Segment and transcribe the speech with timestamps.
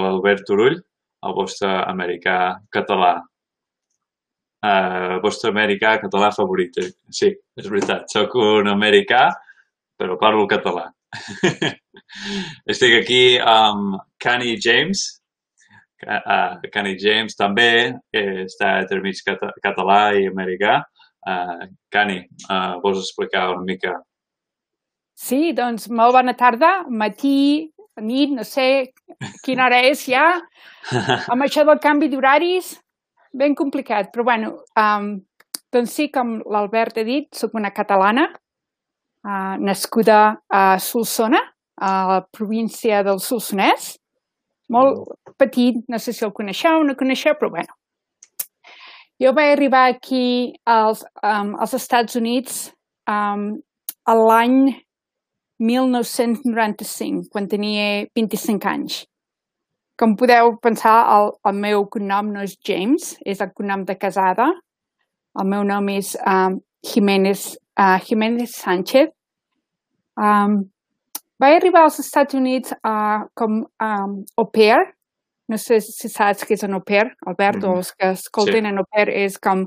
[0.00, 0.76] l'Albert Turull,
[1.26, 2.36] el vostre americà
[2.72, 3.16] català.
[4.66, 6.78] El vostre americà català favorit.
[7.10, 9.28] Sí, és veritat, sóc un americà,
[9.98, 10.88] però parlo català.
[12.72, 15.06] Estic aquí amb Cani James.
[16.06, 17.70] Uh, Cani James també
[18.12, 20.82] eh, està entre mig català i americà.
[21.26, 22.20] Uh, Cani,
[22.50, 23.96] uh, vols explicar una mica?
[25.16, 27.72] Sí, doncs molt bona tarda, matí,
[28.02, 28.92] nit, no sé
[29.44, 30.26] quina hora és ja.
[31.32, 32.74] Amb això del canvi d'horaris,
[33.36, 35.14] ben complicat, però bueno, um,
[35.72, 38.28] doncs sí, com l'Albert ha dit, sóc una catalana,
[39.26, 41.42] uh, nascuda a Solsona,
[41.76, 43.96] a la província del Solsonès,
[44.72, 45.04] molt
[45.38, 47.76] petit, no sé si el coneixeu o no coneixeu, però bueno.
[49.20, 52.66] Jo vaig arribar aquí als, um, als Estats Units
[53.08, 53.54] um,
[54.06, 54.74] l'any
[55.58, 59.04] 1995, quan tenia 25 anys.
[59.96, 64.50] Com podeu pensar, el, el meu cognom no és James, és el cognom de casada.
[65.40, 69.08] El meu nom és um, Jiménez, uh, Jiménez Sánchez.
[70.16, 70.66] Um,
[71.40, 74.92] vaig arribar als Estats Units uh, com um, au pair.
[75.48, 77.72] No sé si saps què és un au pair, Albert, mm -hmm.
[77.72, 78.68] o els que escolten sí.
[78.68, 79.66] en au pair és com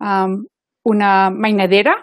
[0.00, 0.44] um,
[0.84, 1.94] una mainadera,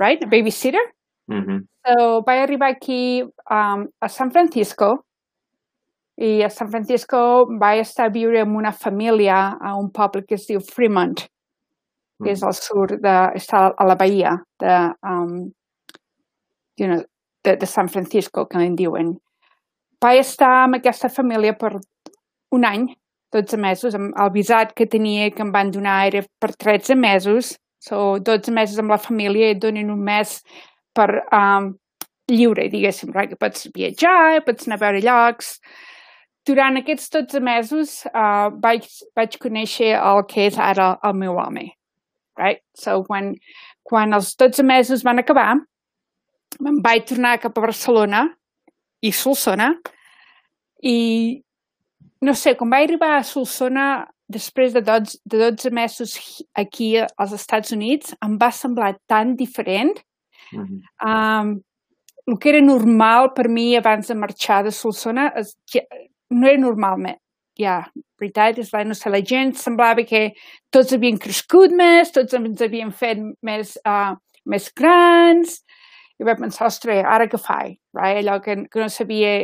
[0.00, 0.24] right?
[0.24, 0.82] A babysitter.
[1.28, 1.66] Mm -hmm.
[1.88, 5.06] So, vaig arribar aquí um, a San Francisco
[6.20, 10.36] i a San Francisco vaig estar a viure amb una família a un poble que
[10.36, 11.14] es diu Fremont,
[12.20, 15.48] que és al sud de, està a la bahia de, um,
[16.76, 17.00] you know,
[17.46, 19.14] de, de San Francisco, que en diuen.
[20.02, 21.78] Vaig estar amb aquesta família per
[22.52, 22.88] un any,
[23.32, 27.56] 12 mesos, amb el visat que tenia que em van donar era per 13 mesos,
[27.80, 30.42] so 12 mesos amb la família i donen un mes
[30.98, 31.70] per um,
[32.28, 33.30] lliure, diguéssim, right?
[33.30, 35.56] que pots viatjar, pots anar a veure llocs.
[36.48, 41.68] Durant aquests 12 mesos uh, vaig, vaig conèixer el que és ara el meu home.
[42.38, 42.62] Right?
[42.78, 43.32] So, quan,
[43.86, 45.50] quan els 12 mesos van acabar,
[46.62, 48.26] me'n vaig tornar cap a Barcelona
[49.04, 49.72] i Solsona
[50.82, 50.98] i
[52.24, 53.88] no sé, quan vaig arribar a Solsona
[54.28, 56.16] després de 12, de 12 mesos
[56.58, 59.94] aquí als Estats Units em va semblar tan diferent
[60.52, 60.80] Mm -hmm.
[61.08, 61.60] um,
[62.26, 65.80] el que era normal per mi abans de marxar de Solsona és, ja,
[66.30, 66.98] no era normal
[67.58, 67.82] ja,
[68.20, 70.28] veritat, és la, no sé, la gent semblava que
[70.74, 74.14] tots havien crescut més, tots ens havien fet més, uh,
[74.46, 75.58] més grans,
[76.18, 77.76] i vaig pensar, ostres, ara què faig?
[77.94, 78.22] Right?
[78.22, 79.40] Allò que, que no sabia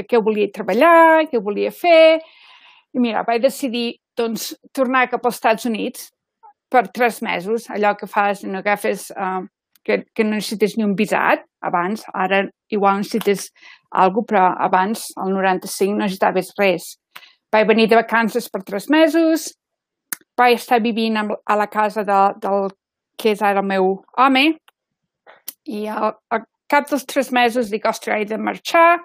[0.00, 2.20] què volia treballar, què volia fer,
[2.96, 6.08] i mira, vaig decidir doncs, tornar cap als Estats Units
[6.72, 9.44] per tres mesos, allò que fas, no agafes uh,
[9.84, 13.50] que, que no necessites ni un visat abans, ara igual necessites
[13.90, 16.92] alguna però abans, al 95, no necessitaves res.
[17.50, 19.50] Vaig venir de vacances per tres mesos,
[20.38, 22.70] vaig estar vivint a la casa de, del
[23.18, 24.44] que és ara el meu home,
[25.68, 29.00] i al, al cap dels tres mesos dic, ostres, he de marxar,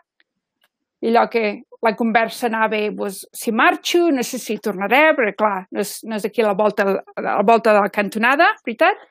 [1.01, 5.65] i allò que la conversa anava, pues, si marxo, no sé si tornaré, perquè clar,
[5.71, 9.03] no és, no és aquí a la volta, a la volta de la cantonada, veritat?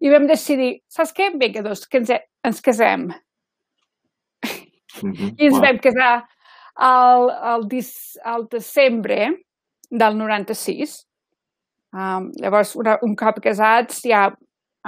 [0.00, 1.30] I vam decidir, saps què?
[1.40, 2.10] Vinga, doncs, que ens,
[2.44, 3.10] ens casem.
[5.02, 5.34] Mm -hmm.
[5.38, 5.62] I ens wow.
[5.62, 6.26] vam casar
[6.74, 9.30] al, al, dis, al desembre
[9.90, 11.06] del 96.
[11.92, 14.30] Um, llavors, una, un cop casats, ja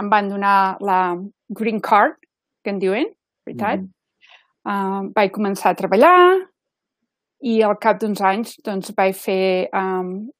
[0.00, 1.16] em van donar la
[1.48, 2.16] green card,
[2.64, 3.06] que en diuen,
[3.46, 3.80] veritat?
[3.80, 3.92] Mm
[4.64, 4.98] -hmm.
[5.00, 6.52] um, vaig començar a treballar
[7.42, 10.30] i al cap d'uns anys doncs, vaig fer um,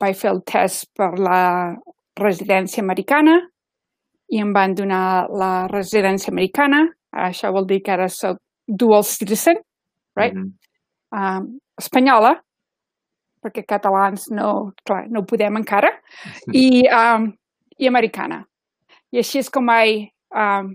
[0.00, 1.76] vaig fer el test per la
[2.16, 3.36] residència americana
[4.28, 6.86] i em van donar la residència americana.
[7.26, 9.60] Això vol dir que ara soc dual citizen,
[10.16, 10.34] right?
[10.34, 11.38] Mm -hmm.
[11.38, 12.34] um, espanyola,
[13.42, 15.90] perquè catalans no, clar, no podem encara,
[16.52, 17.32] i, um,
[17.78, 18.44] i americana.
[19.12, 20.74] I així és com vaig um,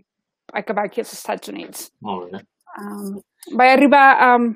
[0.54, 1.92] acabar aquí als Estats Units.
[2.02, 2.44] Molt bé.
[2.80, 3.20] Um,
[3.58, 4.56] vaig arribar, um,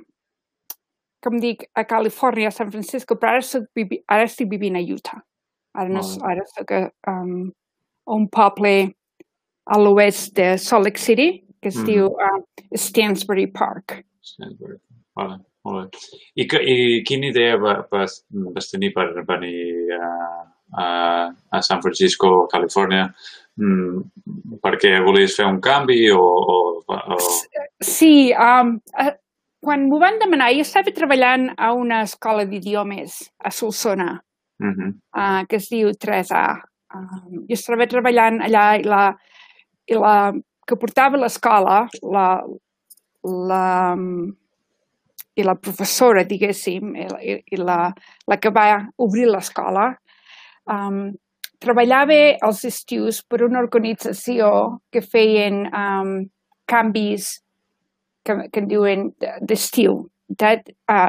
[1.26, 3.64] com dic, a Califòrnia, a San Francisco, però ara, soc,
[4.08, 5.20] ara estic vivint a Utah.
[5.76, 7.52] Ara, no, ara soc a, um,
[8.14, 8.76] un poble
[9.66, 11.86] a l'oest de Salt Lake City que es mm.
[11.90, 12.42] diu uh,
[12.78, 14.04] Stansbury Park.
[14.22, 14.78] Stansbury,
[15.18, 16.04] vale, molt bé.
[16.38, 20.12] I, que, i quina idea vas, vas tenir per venir a,
[20.78, 20.86] a,
[21.34, 23.08] a San Francisco, Califòrnia?
[23.58, 24.04] Mm,
[24.62, 26.22] perquè volies fer un canvi o...
[26.22, 27.18] o, o...
[27.82, 28.76] Sí, um,
[29.66, 34.12] quan m'ho van demanar, jo estava treballant a una escola d'idiomes a Solsona,
[34.62, 34.92] uh -huh.
[35.18, 36.46] uh, que es diu 3A.
[36.96, 39.02] Um, jo estava treballant allà i la,
[39.90, 40.16] i la
[40.66, 41.84] que portava l'escola,
[42.16, 42.28] la,
[43.24, 43.66] la,
[45.36, 47.80] i la professora, diguéssim, i, i la,
[48.30, 48.68] la que va
[49.06, 49.92] obrir l'escola,
[50.72, 51.12] um,
[51.62, 54.50] treballava als estius per una organització
[54.92, 56.18] que feien um,
[56.70, 57.36] canvis
[58.26, 59.10] que, que en diuen
[59.46, 60.06] d'estiu.
[60.42, 60.58] Uh,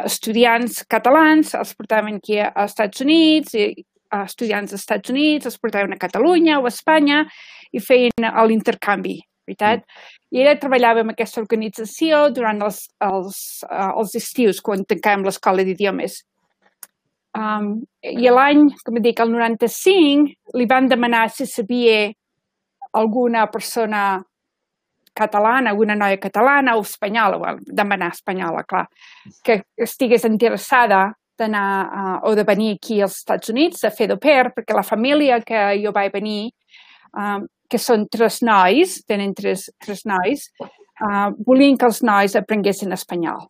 [0.05, 5.59] estudiants catalans els portaven aquí als Estats Units, i uh, estudiants dels Estats Units els
[5.59, 7.25] portaven a Catalunya o a Espanya
[7.73, 9.83] i feien l'intercanvi, veritat?
[9.83, 10.15] Mm.
[10.37, 15.65] I ella treballava amb aquesta organització durant els, els, uh, els estius, quan tancàvem l'escola
[15.67, 16.21] d'idiomes.
[17.37, 22.09] Um, I l'any, com dic, el 95, li van demanar si sabia
[22.97, 24.23] alguna persona
[25.17, 28.87] catalana, alguna noia catalana o espanyola, well, demanar espanyola, clar,
[29.45, 34.53] que estigués interessada d'anar uh, o de venir aquí als Estats Units a fer d'oper,
[34.57, 36.51] perquè la família que jo vaig venir,
[37.17, 42.95] um, que són tres nois, tenen tres, tres nois, uh, volien que els nois aprenguessin
[42.97, 43.47] espanyol.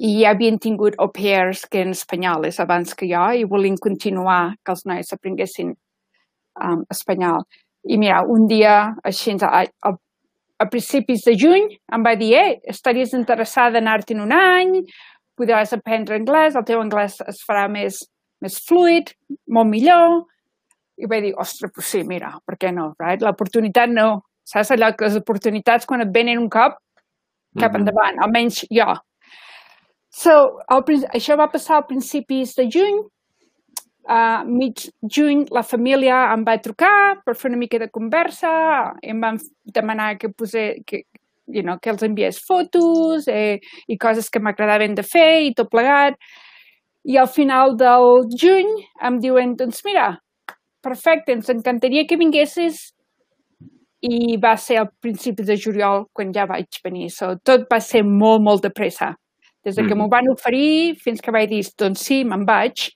[0.00, 4.54] I ja havien tingut au pairs que eren espanyoles abans que jo i volien continuar
[4.64, 7.44] que els nois aprenguessin um, espanyol.
[7.88, 9.92] I mira, un dia, així, a, a,
[10.60, 14.74] a principis de juny, em va dir, eh, estaries interessada en anar-te'n un any,
[15.40, 18.02] podràs aprendre anglès, el teu anglès es farà més,
[18.44, 19.14] més fluid,
[19.48, 20.24] molt millor.
[21.00, 22.90] I vaig dir, ostres, però sí, mira, per què no?
[23.00, 23.24] Right?
[23.24, 24.10] L'oportunitat no.
[24.44, 26.76] Saps allò que les oportunitats quan et venen un cop,
[27.58, 27.78] cap mm -hmm.
[27.80, 28.92] endavant, almenys jo.
[30.10, 33.00] So, el, això va passar al principis de juny.
[34.10, 38.50] A uh, mig juny la família em va trucar per fer una mica de conversa
[39.02, 41.04] i em van demanar que, posé, que,
[41.52, 43.58] you know, que els enviés fotos eh,
[43.88, 46.18] i coses que m'agradaven de fer i tot plegat.
[47.04, 48.70] I al final del juny
[49.06, 50.12] em diuen, doncs mira,
[50.84, 52.90] perfecte, ens encantaria que vinguessis
[54.00, 57.10] i va ser al principi de juliol quan ja vaig venir.
[57.12, 59.12] So, tot va ser molt, molt de pressa.
[59.64, 60.12] Des de que m'ho mm.
[60.14, 62.88] van oferir fins que vaig dir, doncs sí, me'n vaig.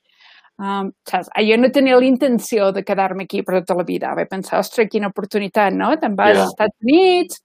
[0.55, 1.27] Um, saps?
[1.43, 4.15] Jo no tenia la intenció de quedar-me aquí per tota la vida.
[4.17, 5.91] Vaig pensar, ostres, quina oportunitat, no?
[6.01, 6.41] Te'n vas yeah.
[6.41, 7.41] als Estats Units,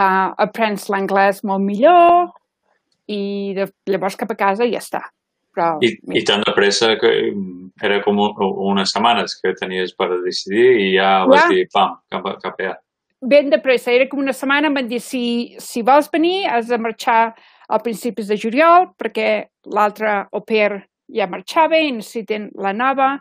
[0.00, 2.30] uh, aprens l'anglès molt millor
[3.10, 5.02] i de, llavors cap a casa i ja està.
[5.50, 7.10] Però, I, I tan de pressa que
[7.82, 8.36] era com un,
[8.70, 11.48] unes setmanes que tenies per decidir i ja vas ja.
[11.50, 12.76] dir, pam, cap, cap allà.
[13.20, 15.24] Ben de pressa, era com una setmana, em van dir, si,
[15.60, 17.34] si vols venir has de marxar
[17.68, 23.18] a principis de juliol perquè l'altre au pair ja marxava i necessiten la nova.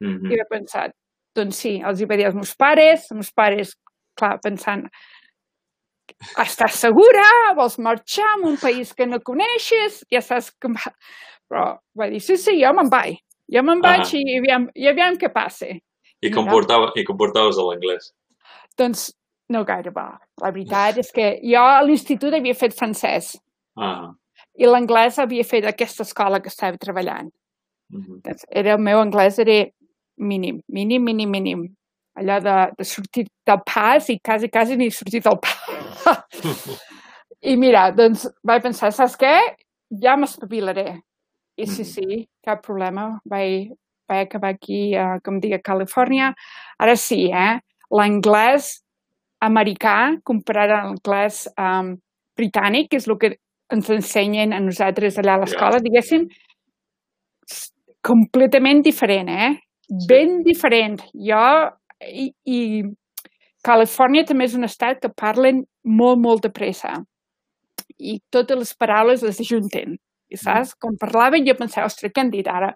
[0.00, 0.32] Mm -hmm.
[0.32, 0.90] I vaig pensar,
[1.34, 3.74] doncs sí, els hi va dir als meus pares, els meus pares,
[4.14, 4.86] clar, pensant,
[6.42, 7.24] estàs segura?
[7.58, 10.04] Vols marxar a un país que no coneixes?
[10.12, 10.92] Ja saps que va...
[11.50, 11.64] Però
[11.98, 13.18] va dir, sí, sí, jo me'n vaig.
[13.50, 14.20] Jo me'n vaig -huh.
[14.20, 15.66] i, aviam, i aviam què passa.
[16.20, 18.12] I com, portava, i com portaves l'anglès?
[18.78, 19.10] Doncs
[19.48, 20.06] no gaire bo.
[20.42, 23.36] La veritat és que jo a l'institut havia fet francès.
[23.76, 24.14] -huh.
[24.54, 27.32] I l'anglès havia fet aquesta escola que estava treballant.
[27.92, 28.20] Uh -huh.
[28.22, 29.66] doncs era, el meu anglès era
[30.16, 31.76] mínim, mínim, mínim, mínim
[32.14, 35.59] allò de, de sortir del pas i quasi, quasi ni sortit del pas.
[37.50, 39.32] I mira, doncs vaig pensar, saps què?
[40.02, 41.00] Ja m'espavilaré.
[41.60, 41.88] I sí, mm.
[41.88, 43.06] sí, cap problema.
[43.28, 43.72] Vaig,
[44.10, 46.32] vaig acabar aquí, uh, com dic, a Califòrnia.
[46.80, 47.58] Ara sí, eh?
[47.90, 48.76] L'anglès
[49.44, 49.96] americà
[50.26, 51.94] comparat amb l'anglès um,
[52.38, 53.34] britànic, que és el que
[53.72, 56.26] ens ensenyen a nosaltres allà a l'escola, diguéssim,
[58.04, 59.52] completament diferent, eh?
[60.08, 61.00] Ben diferent.
[61.14, 61.44] Jo
[62.00, 62.60] i, i
[63.66, 66.98] Califòrnia també és un estat que parlen molt, molt de pressa
[68.00, 69.98] i totes les paraules les ajunten.
[70.30, 70.42] I mm.
[70.42, 70.74] saps?
[70.80, 72.70] Quan parlaven jo pensava, ostres, què han dit ara?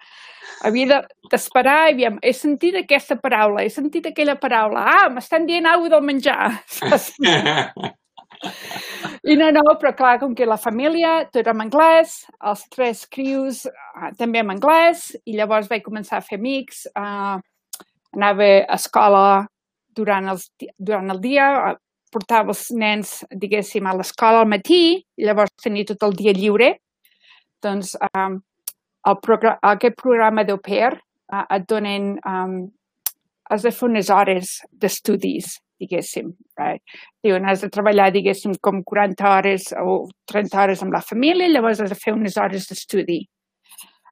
[0.67, 5.97] Havia d'esperar, de, he sentit aquesta paraula, he sentit aquella paraula, ah, m'estan dient alguna
[5.97, 7.13] del menjar, saps?
[9.25, 13.63] I no, no, però clar, com que la família, tot en anglès, els tres crius
[13.71, 17.39] uh, també en anglès, i llavors vaig començar a fer amics, uh,
[18.15, 19.25] anava a escola
[19.97, 21.47] durant, els, durant el dia,
[22.15, 26.71] portava els nens, diguéssim, a l'escola al matí, llavors tenia tot el dia lliure.
[27.65, 28.39] Doncs um,
[29.09, 32.57] el programa, aquest programa d'au pair uh, et donen, um,
[33.51, 36.33] has de fer unes hores d'estudis, diguéssim.
[36.61, 36.83] Right?
[37.25, 41.83] Diuen, has de treballar, diguéssim, com 40 hores o 30 hores amb la família, llavors
[41.85, 43.23] has de fer unes hores d'estudi.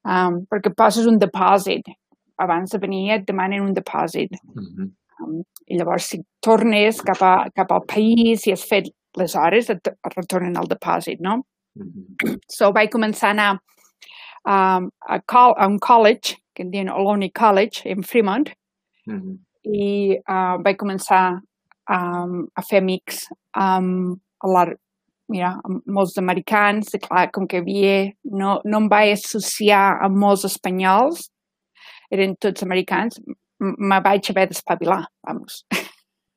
[0.02, 1.86] Um, perquè poses un depòsit
[2.42, 4.34] abans de venir et demanen un depòsit.
[4.42, 4.90] Mm -hmm.
[5.22, 9.70] Um, I llavors, si tornes cap, a, cap al país i has fet les hores,
[9.70, 11.42] et, et retornen el depòsit, no?
[11.76, 12.38] Mm -hmm.
[12.48, 13.52] So vaig començar a anar
[14.46, 18.50] um, a, col a un college, que en diuen Ohlone College, en Fremont,
[19.06, 19.38] mm -hmm.
[19.62, 21.40] i uh, vaig començar
[21.88, 24.66] um, a fer amics amb la
[25.28, 30.16] mira, amb molts americans, i clar, com que havia, no, no em vaig associar amb
[30.16, 31.30] molts espanyols,
[32.12, 33.20] eren tots americans,
[33.62, 35.64] me vaig haver d'espavilar, vamos.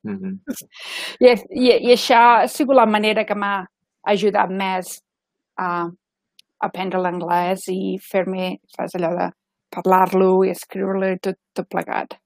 [0.06, 0.34] Mm -hmm.
[1.24, 3.66] I, i, I això ha sigut la manera que m'ha
[4.06, 5.02] ajudat més
[5.58, 5.88] a
[6.58, 9.30] aprendre l'anglès i fer-me, saps, allò de
[9.76, 12.16] parlar-lo i escriure-lo i tot, tot plegat.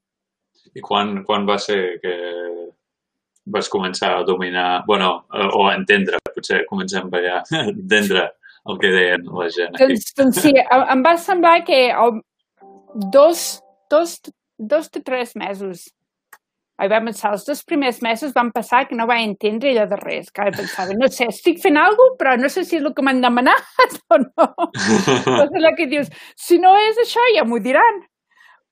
[0.74, 2.14] I quan, quan va ser que
[3.50, 8.28] vas començar a dominar, bueno, o a entendre, potser comencem allà, a entendre
[8.68, 9.74] el que deien la gent.
[9.74, 9.94] Aquí.
[9.94, 10.52] Doncs, doncs sí,
[10.94, 12.20] em va semblar que el,
[13.14, 14.18] dos, dos,
[14.60, 15.88] dos de tres mesos
[16.80, 19.98] i vam pensar, els dos primers mesos van passar que no vaig entendre allò de
[20.00, 22.94] res, que ara pensava, no sé, estic fent alguna però no sé si és el
[22.96, 24.46] que m'han demanat o no.
[24.78, 26.08] és el que dius,
[26.40, 28.00] si no és això ja m'ho diran.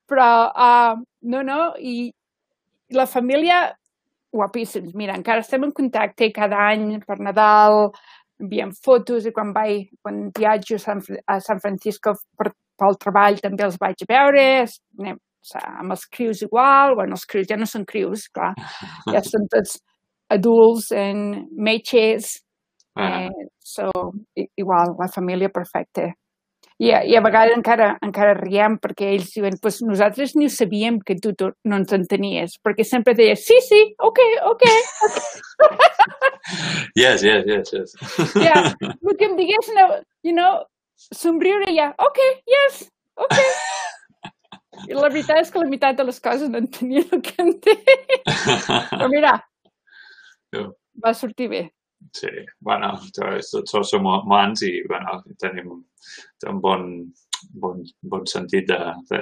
[0.09, 0.95] Però, uh,
[1.29, 2.09] no, no, i
[2.97, 3.67] la família,
[4.33, 7.91] guapíssims, mira, encara estem en contacte cada any per Nadal,
[8.41, 13.37] enviem fotos i quan vaig, quan viatjo a San, a San Francisco per, pel treball
[13.43, 14.47] també els vaig veure,
[14.97, 15.21] anem,
[15.55, 18.53] amb els crius igual, bueno, els crius ja no són crius, clar,
[19.15, 19.79] ja són tots
[20.29, 22.37] adults en metges,
[22.95, 23.25] ah.
[23.25, 23.89] eh, so,
[24.35, 26.11] igual, la família perfecta.
[26.79, 31.01] I, I a vegades encara, encara riem perquè ells diuen, pues nosaltres ni ho sabíem
[31.03, 34.63] que tu, tu no ens entenies, perquè sempre deies, sí, sí, ok, ok.
[37.01, 37.97] yes, yes, yes, yes.
[38.39, 39.89] yeah, el que em digués, no,
[40.23, 40.63] you know,
[40.95, 42.85] somriure ja, ok, yes,
[43.19, 43.39] ok.
[44.87, 48.19] I la veritat és que la meitat de les coses no entenia el que deia.
[48.93, 49.35] Però mira,
[51.03, 51.63] va sortir bé.
[52.15, 52.29] Sí,
[52.63, 56.85] bueno, tots som humans i, bueno, tenim un bon,
[57.59, 58.79] bon, bon sentit de,
[59.11, 59.19] de...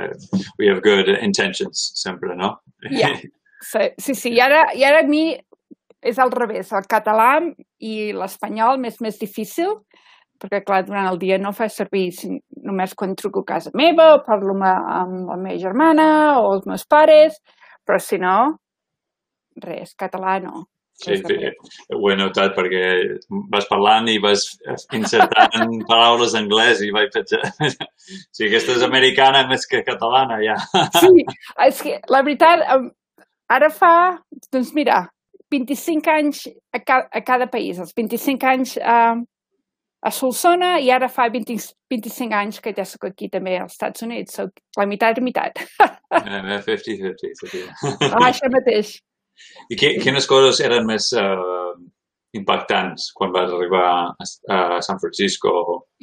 [0.60, 2.60] We have good intentions, sempre, no?
[2.90, 3.18] Yeah.
[3.62, 4.36] Sí, sí, sí.
[4.38, 5.32] I ara, i ara a mi
[6.06, 6.72] és al revés.
[6.72, 7.40] El català
[7.82, 9.74] i l'espanyol m'és més difícil
[10.42, 12.10] perquè clar, durant el dia no fa servir
[12.64, 14.64] només quan truco a casa meva o parlo amb,
[15.02, 16.08] amb la meva germana
[16.40, 17.38] o els meus pares,
[17.86, 18.38] però si no,
[19.64, 20.68] res, català no.
[20.98, 21.36] Sí, sí,
[21.94, 22.86] ho he notat perquè
[23.54, 24.48] vas parlant i vas
[24.98, 27.44] insertant paraules d'anglès i vaig pensar...
[28.08, 30.56] Sí, aquesta és americana més que catalana, ja.
[30.96, 31.26] Sí,
[31.66, 32.64] és que la veritat,
[33.52, 33.92] ara fa,
[34.54, 35.02] doncs mira,
[35.52, 39.20] 25 anys a, ca a cada país, els 25 anys uh,
[40.06, 41.58] a Solsona i ara fa 20,
[41.90, 44.38] 25 anys que ja sóc aquí també als Estats Units.
[44.40, 45.64] Soc la meitat i meitat.
[46.86, 48.12] 50-50.
[48.12, 48.98] ah, això mateix.
[49.70, 51.74] I que, quines coses eren més uh,
[52.38, 55.52] impactants quan vas arribar a, a San Francisco?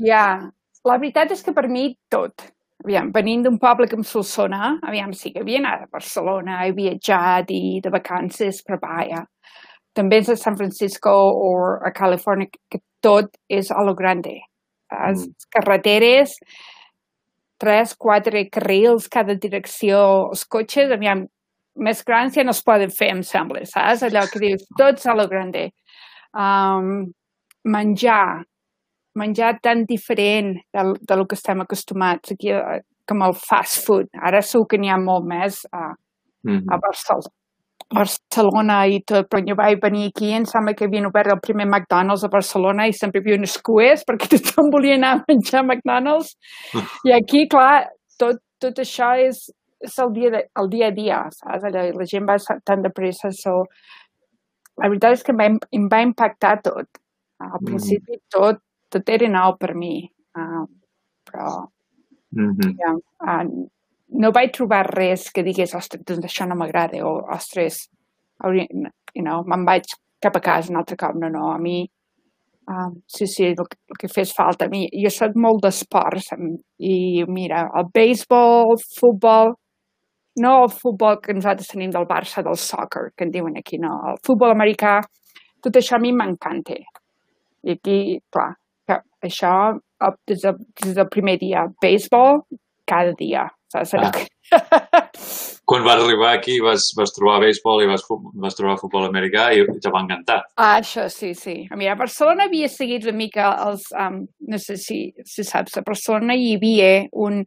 [0.00, 0.44] Ja, yeah.
[0.86, 2.50] la veritat és que per mi tot.
[2.84, 7.52] Aviam, venint d'un poble com Solsona, aviam, sí que havia anat a Barcelona, he viatjat
[7.54, 9.22] i de vacances, però vaja,
[9.96, 14.38] també és a San Francisco o a Califòrnia, que tot és a lo grande.
[14.92, 15.50] Les mm.
[15.56, 16.38] carreteres,
[17.61, 21.26] tres, quatre carrils cada direcció, els cotxes, aviam,
[21.84, 24.04] més grans ja no es poden fer, em sembla, saps?
[24.06, 25.68] Allò que dius, tots a lo grande.
[26.34, 27.12] Um,
[27.70, 28.44] menjar,
[29.18, 34.11] menjar tan diferent del, del que estem acostumats aquí, eh, com el fast food.
[34.16, 35.90] Ara segur que n'hi ha molt més a,
[36.46, 36.73] mm -hmm.
[36.73, 37.34] a Barcelona
[37.92, 41.66] Barcelona i tot, però jo vaig venir aquí em sembla que havien obert el primer
[41.66, 45.60] McDonald's a Barcelona i sempre hi havia unes cues perquè tothom volia anar a menjar
[45.60, 46.34] a McDonald's.
[47.04, 49.44] I aquí, clar, tot, tot això és,
[49.84, 51.68] és el, dia de, el dia a dia, saps?
[51.68, 53.30] Allà, la gent va tan de pressa.
[53.36, 53.64] So,
[54.80, 57.02] la veritat és que em va, em va impactar tot.
[57.42, 57.66] Al mm.
[57.68, 58.24] principi mm.
[58.32, 59.96] tot, tot era nou per mi.
[60.34, 60.64] Uh,
[61.30, 61.50] però
[62.34, 62.72] mm -hmm.
[62.78, 63.68] ja, uh,
[64.21, 67.85] no vaig trobar res que digués, ostres, doncs això no m'agrada, o ostres,
[68.44, 69.88] you know, me'n vaig
[70.23, 71.16] cap a casa un altre cop.
[71.21, 71.83] No, no, a mi,
[72.71, 74.66] um, sí, sí, el, el que fes falta.
[74.66, 76.33] A mi, jo soc molt d'esports
[76.78, 76.97] i
[77.28, 79.54] mira, el béisbol, el futbol,
[80.42, 83.94] no el futbol que nosaltres tenim del Barça, del soccer, que en diuen aquí, no.
[84.14, 84.99] El futbol americà,
[85.62, 86.78] tot això a mi m'encanta.
[87.64, 87.99] I aquí,
[88.35, 88.50] clar,
[89.25, 89.54] això
[90.28, 90.52] des, de,
[90.83, 92.42] des del primer dia, béisbol,
[92.87, 93.47] cada dia.
[93.75, 93.95] Saps?
[93.99, 94.11] Ah.
[94.14, 94.28] Que...
[95.64, 98.02] Quan vas arribar aquí vas, vas trobar béisbol i vas,
[98.43, 100.43] vas trobar futbol americà i te va encantar.
[100.61, 101.54] Ah, això sí, sí.
[101.73, 103.87] A mi a Barcelona havia seguit una mica els...
[103.97, 106.90] Um, no sé si, si saps, a Barcelona hi havia
[107.26, 107.40] un,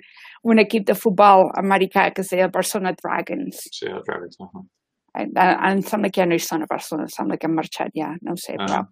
[0.49, 3.61] un equip de futbol americà que es deia Barcelona Dragons.
[3.69, 4.41] Sí, el Dragons.
[4.41, 4.65] Uh -huh.
[5.21, 7.93] em, em sembla que ja no hi són a Barcelona, em sembla que han marxat
[7.93, 8.83] ja, no ho sé, però...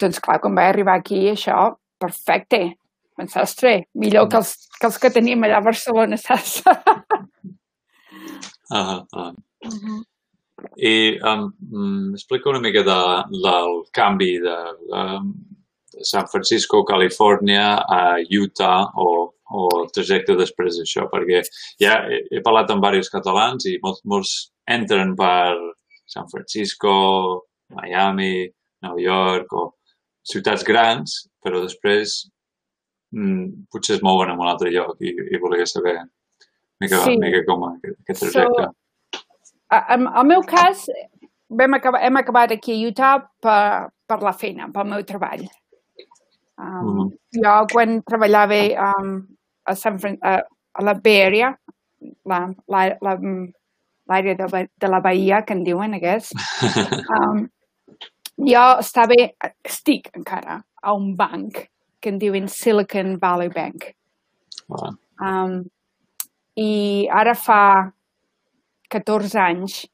[0.00, 2.74] Doncs clar, quan vaig arribar aquí, això, perfecte
[3.22, 6.62] pensar, ostres, millor que els, que els que tenim allà a Barcelona, saps?
[8.72, 9.32] Uh -huh, uh
[9.68, 10.02] -huh.
[10.76, 13.00] I um, mm, explica una mica de,
[13.46, 14.58] del canvi de,
[14.90, 15.02] de
[16.00, 21.42] San Francisco, Califòrnia, a Utah o, o el trajecte després d'això, perquè
[21.82, 24.32] ja he, he parlat amb diversos catalans i molts, molts
[24.66, 25.54] entren per
[26.06, 26.94] San Francisco,
[27.76, 28.48] Miami,
[28.82, 29.74] New York o
[30.22, 32.30] ciutats grans, però després
[33.12, 35.96] mm, potser es mouen en un altre lloc i, i volia saber
[36.82, 37.16] mica, sí.
[37.20, 38.68] mica com aquest, trajecte.
[38.68, 38.72] So,
[39.96, 40.86] en el meu cas,
[41.48, 45.46] vam acabar, hem acabat aquí a Utah per, per la feina, pel meu treball.
[46.58, 47.08] Um, mm -hmm.
[47.44, 49.26] Jo, quan treballava um,
[49.64, 50.42] a, San Fran a,
[50.72, 51.56] a la Bay Area,
[52.24, 53.16] l'àrea la,
[54.06, 56.32] la, de, de la Bahia, que en diuen, aquest,
[57.16, 57.48] um,
[58.36, 59.14] jo estava,
[59.64, 61.71] estic encara, a un banc
[62.02, 63.92] que en diuen Silicon Valley Bank.
[64.68, 64.96] Wow.
[65.22, 65.62] Um,
[66.58, 67.62] I ara fa
[68.92, 69.84] 14 anys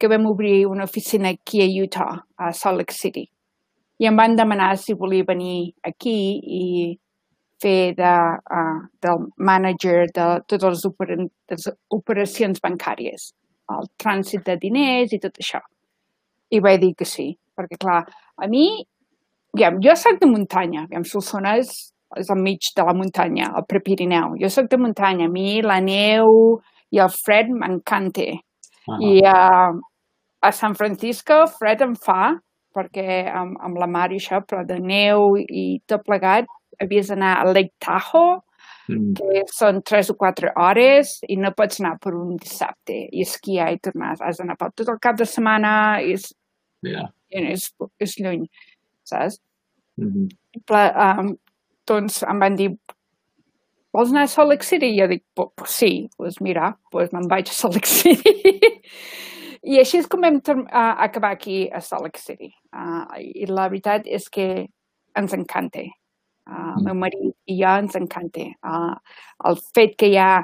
[0.00, 3.28] que vam obrir una oficina aquí a Utah, a Salt Lake City.
[4.00, 6.64] I em van demanar si volia venir aquí i
[7.60, 8.12] fer de,
[8.56, 13.34] uh, del manager de totes les, oper les operacions bancàries,
[13.76, 15.60] el trànsit de diners i tot això.
[16.50, 18.00] I vaig dir que sí, perquè clar,
[18.40, 18.64] a mi,
[19.54, 21.72] aviam, jo soc de muntanya, aviam, Solsona és,
[22.18, 24.36] és al mig de la muntanya, al Prepirineu.
[24.40, 28.30] Jo soc de muntanya, a mi la neu i el fred m'encanta.
[28.90, 28.98] -huh.
[29.00, 29.80] I uh,
[30.40, 32.36] a San Francisco fred em fa,
[32.74, 36.48] perquè amb, amb la mar i això, però de neu i tot plegat,
[36.80, 38.38] havies d'anar a Lake Tahoe,
[38.88, 39.12] mm.
[39.18, 43.70] que són tres o quatre hores i no pots anar per un dissabte i esquiar
[43.74, 44.14] i tornar.
[44.22, 46.30] Has d'anar per tot el cap de setmana i és,
[46.86, 47.10] yeah.
[47.28, 47.68] és,
[48.00, 48.46] és lluny,
[49.10, 49.40] saps?
[50.00, 50.62] Mm -hmm.
[50.66, 50.82] Però,
[51.20, 51.34] um,
[51.86, 52.70] doncs em van dir,
[53.92, 54.94] vols anar a Salt Lake City?
[54.94, 58.34] I jo dic, pues, sí, pues mira, pues me'n vaig a Salt Lake City.
[59.62, 62.48] I així és com vam uh, acabar aquí a Salt Lake City.
[62.72, 64.68] Uh, I la veritat és que
[65.16, 65.84] ens encanta.
[66.48, 68.46] Uh, el meu marit i jo ens encanta.
[68.64, 68.96] Uh,
[69.50, 70.40] el fet que hi ha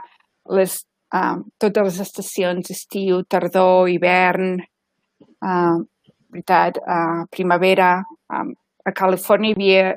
[0.59, 0.77] les,
[1.17, 4.61] uh, totes les estacions, estiu, tardor, hivern,
[5.41, 5.81] uh,
[6.35, 7.95] veritat, uh, primavera.
[8.33, 8.55] Um,
[8.87, 9.95] a Califòrnia hi havia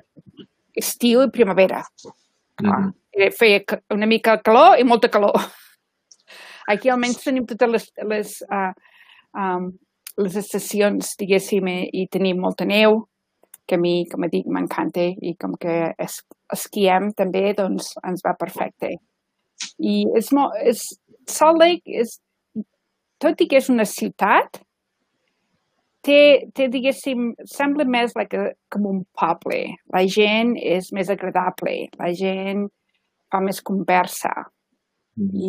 [0.77, 1.83] estiu i primavera.
[2.61, 2.93] Mm -hmm.
[3.25, 3.61] uh, feia
[3.93, 5.33] una mica calor i molta calor.
[6.71, 8.73] Aquí almenys tenim totes les, les uh,
[9.33, 9.71] um,
[10.19, 13.05] les estacions, diguéssim, i tenim molta neu,
[13.69, 16.19] que a mi, com dic, m'encanta i com que es,
[16.51, 18.95] esquiem també, doncs ens va perfecte.
[19.77, 20.83] I és molt, és,
[21.29, 22.17] Salt Lake és,
[23.21, 24.61] tot i que és una ciutat,
[26.05, 29.61] té, té diguéssim, sembla més like a, com un poble.
[29.93, 32.67] La gent és més agradable, la gent
[33.31, 34.33] fa més conversa.
[35.17, 35.39] Mm -hmm.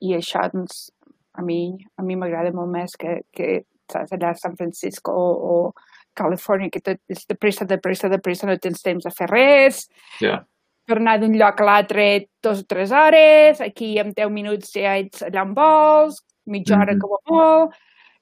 [0.00, 0.90] I, I això, doncs,
[1.32, 5.28] a mi a mi m'agrada molt més que, que saps, allà a San Francisco o,
[5.52, 5.72] o
[6.14, 9.28] Califòrnia, que tot és de pressa, de pressa, de pressa, no tens temps a fer
[9.30, 9.84] res.
[10.20, 10.44] Yeah.
[10.86, 12.06] Per anar d'un lloc a l'altre
[12.42, 16.94] dos o tres hores, aquí en 10 minuts ja ets allà on vols, mitja hora
[16.94, 17.00] mm -hmm.
[17.00, 17.74] com a molt,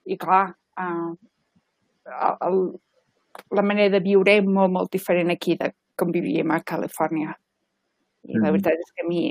[0.04, 1.14] i clar, uh,
[2.48, 2.58] el,
[3.54, 7.34] la manera de viure és molt, molt diferent aquí de com vivíem a Califòrnia.
[8.28, 9.22] I mm la veritat és que a mi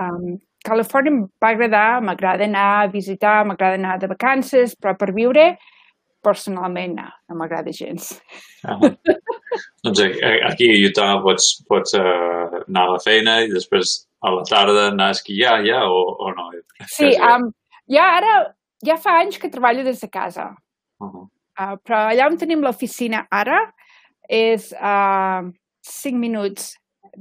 [0.00, 5.10] um, Califòrnia em va agradar, m'agrada anar a visitar, m'agrada anar de vacances, però per
[5.14, 5.56] viure,
[6.22, 8.12] personalment, no, no m'agrada gens.
[8.62, 8.78] Ah,
[9.82, 10.04] doncs
[10.46, 14.88] aquí a Utah pots, pots uh, anar a la feina i després a la tarda
[14.92, 16.48] anar a esquiar ja o, o no?
[16.86, 17.50] Sí, um,
[17.90, 18.36] ja ara,
[18.86, 20.52] ja fa anys que treballo des de casa.
[21.02, 21.26] Uh -huh.
[21.60, 23.60] Uh, però allà on tenim l'oficina ara
[24.28, 25.50] és a uh,
[25.82, 26.72] 5 minuts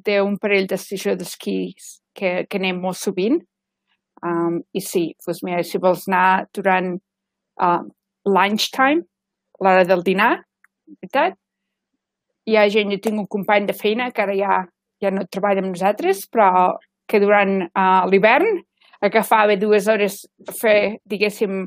[0.05, 3.41] d'un parell d'estació d'esquís que, que anem molt sovint.
[4.21, 6.93] Um, I sí, doncs mira, si vols anar durant
[7.61, 7.81] uh,
[8.29, 9.07] lunchtime,
[9.61, 10.35] l'hora del dinar,
[10.99, 11.37] veritat,
[12.45, 14.61] hi ha gent, jo tinc un company de feina que ara ja,
[15.01, 16.77] ja no treballa amb nosaltres, però
[17.09, 18.61] que durant uh, l'hivern
[19.01, 21.65] agafava dues hores a fer, diguéssim,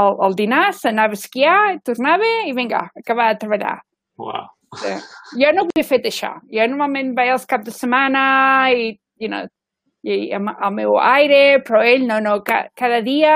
[0.00, 3.78] el, el dinar, s'anava a esquiar, tornava i vinga, acabava de treballar.
[4.18, 4.50] Wow.
[4.74, 4.92] Sí.
[5.38, 6.32] Jo no havia fet això.
[6.50, 8.24] Jo normalment vaig als cap de setmana
[8.74, 9.46] i you know,
[10.04, 13.34] i amb el meu aire, però ell no, no, ca, cada dia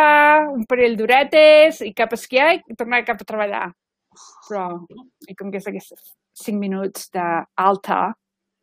[0.52, 3.68] un parell d'horetes i cap a esquiar i tornar cap a treballar.
[4.48, 4.66] Però,
[5.28, 8.00] i com que és aquests cinc minuts d'alta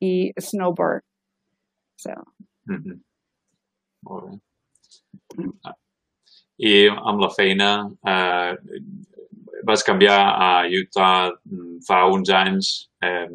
[0.03, 1.05] i snowboard.
[1.97, 2.13] So.
[2.69, 3.01] Mm -hmm.
[4.03, 5.75] Molt bé.
[6.57, 7.71] I amb la feina,
[8.07, 8.55] eh,
[9.67, 12.71] vas canviar a Utah mm, fa uns anys,
[13.03, 13.27] eh,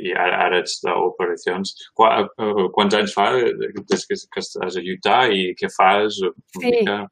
[0.00, 1.74] i ara, ara ets d'operacions.
[1.96, 2.08] Qu
[2.76, 6.20] quants anys fa des que, que estàs a Utah i què fas?
[6.56, 6.62] Sí.
[6.64, 7.02] Mica?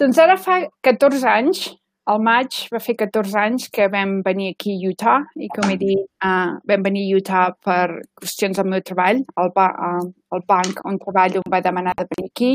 [0.00, 1.68] Doncs ara fa 14 anys,
[2.10, 5.76] al maig va fer 14 anys que vam venir aquí a Utah i com he
[5.80, 9.22] dit, uh, vam venir a Utah per qüestions del meu treball.
[9.36, 12.52] El, ba uh, el banc on treballo em va demanar de venir aquí.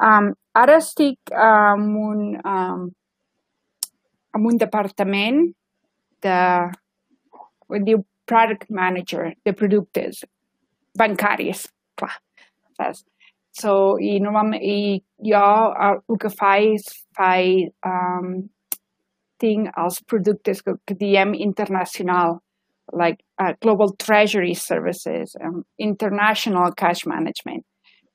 [0.00, 2.86] Um, ara estic en un, um,
[4.34, 5.42] en un departament
[6.24, 6.38] de,
[7.68, 10.24] ho diu product manager, de productes
[10.98, 11.66] bancaris,
[11.98, 12.16] clar,
[12.78, 13.04] saps?
[13.60, 16.86] So, i, normalment, i jo el, el que faig,
[17.18, 18.44] faig um,
[19.42, 22.38] tinc els productes que, que diem internacional,
[22.92, 27.64] like uh, Global Treasury Services, um, International Cash Management,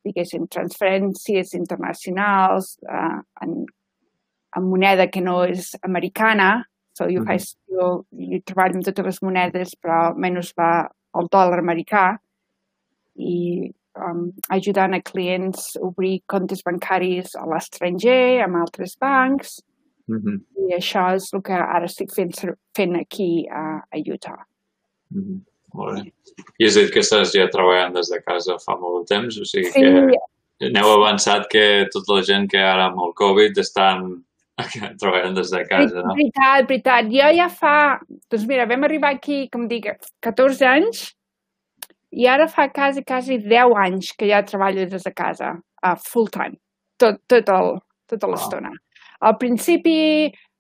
[0.06, 3.66] diguéssim, transferències internacionals uh, en,
[4.56, 7.28] en moneda que no és americana, so jo, mm -hmm.
[7.28, 10.90] faig, jo, jo treballo amb totes les monedes, però menys va
[11.20, 12.18] el dòlar americà,
[13.16, 19.62] i um, ajudant a clients a obrir comptes bancaris a l'estranger, amb altres bancs,
[20.08, 20.42] mm -hmm.
[20.70, 22.34] i això és el que ara estic fent,
[22.76, 24.46] fent aquí a, a Utah.
[25.10, 25.55] Mm -hmm.
[25.76, 26.06] Molt bé.
[26.60, 29.48] I has dit que estàs ja treballant des de casa fa molt de temps, o
[29.48, 29.84] sigui sí.
[30.60, 34.08] que neu avançat que tota la gent que ara amb el Covid estan
[35.02, 36.16] treballant des de casa, no?
[36.16, 37.12] Veritat, veritat.
[37.12, 37.76] Jo ja fa...
[38.32, 39.90] Doncs mira, vam arribar aquí, com dic,
[40.24, 41.06] 14 anys,
[42.16, 45.52] i ara fa quasi, quasi 10 anys que ja treballo des de casa,
[45.84, 46.56] uh, full time,
[47.02, 47.76] tot, tot el,
[48.12, 48.72] tota l'estona.
[48.72, 48.82] Wow.
[49.28, 49.98] Al principi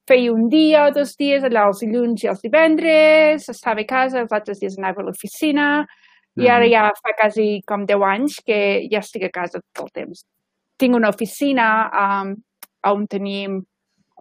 [0.08, 4.22] feia un dia o dos dies, allà els dilluns i els divendres, estava a casa,
[4.22, 6.44] els altres dies anava a l'oficina, mm.
[6.44, 8.60] i ara ja fa quasi com 10 anys que
[8.92, 10.26] ja estic a casa tot el temps.
[10.78, 11.68] Tinc una oficina
[12.04, 12.36] um,
[12.92, 13.62] on tenim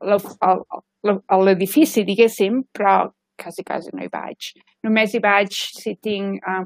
[0.04, 4.52] l'edifici, diguéssim, però quasi, quasi no hi vaig.
[4.86, 6.64] Només hi vaig si tinc uh,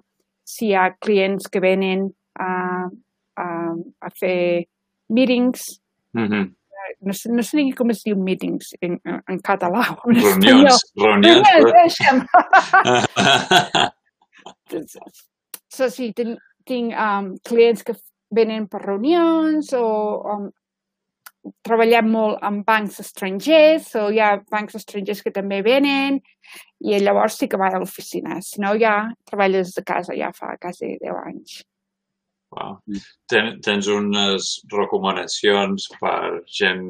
[0.48, 2.09] si hi ha clients que venen
[2.40, 2.88] a,
[3.37, 3.48] a,
[4.00, 4.64] a fer
[5.09, 5.81] meetings.
[6.16, 6.44] Mm -hmm.
[7.01, 9.85] No, sé, no sé ni com es diu meetings en, en català.
[10.09, 10.85] En reunions.
[10.98, 11.48] Reunions.
[11.55, 11.96] reunions
[15.68, 17.94] so, sí, tinc, tinc um, clients que
[18.35, 19.85] venen per reunions o
[20.35, 20.48] um,
[21.64, 26.18] treballem molt amb bancs estrangers, o hi ha bancs estrangers que també venen,
[26.85, 28.40] i llavors sí que va a l'oficina.
[28.44, 31.61] Si no, ja treballes de casa, ja fa quasi 10 anys.
[32.55, 32.79] Wow.
[33.29, 36.87] Ten, tens unes recomanacions per gent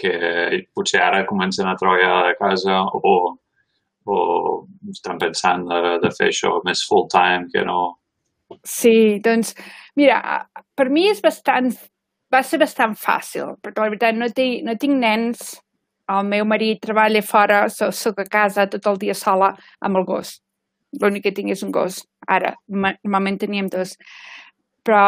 [0.00, 3.14] que potser ara comencen a treballar de casa o,
[4.04, 4.18] o
[4.92, 7.80] estan pensant de, de fer això més full-time que no...
[8.66, 9.54] Sí, doncs,
[9.96, 10.20] mira,
[10.76, 11.70] per mi és bastant
[12.30, 15.56] va ser bastant fàcil, perquè la veritat no, tinc, no tinc nens,
[16.10, 20.06] el meu marit treballa fora, so, soc a casa tot el dia sola amb el
[20.08, 20.38] gos.
[21.00, 22.00] L'únic que tinc és un gos.
[22.26, 23.94] Ara, normalment teníem dos.
[24.84, 25.04] Però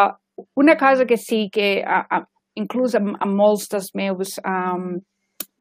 [0.57, 2.23] una cosa que sí que, a, a,
[2.59, 5.01] inclús amb, amb molts dels meus, um,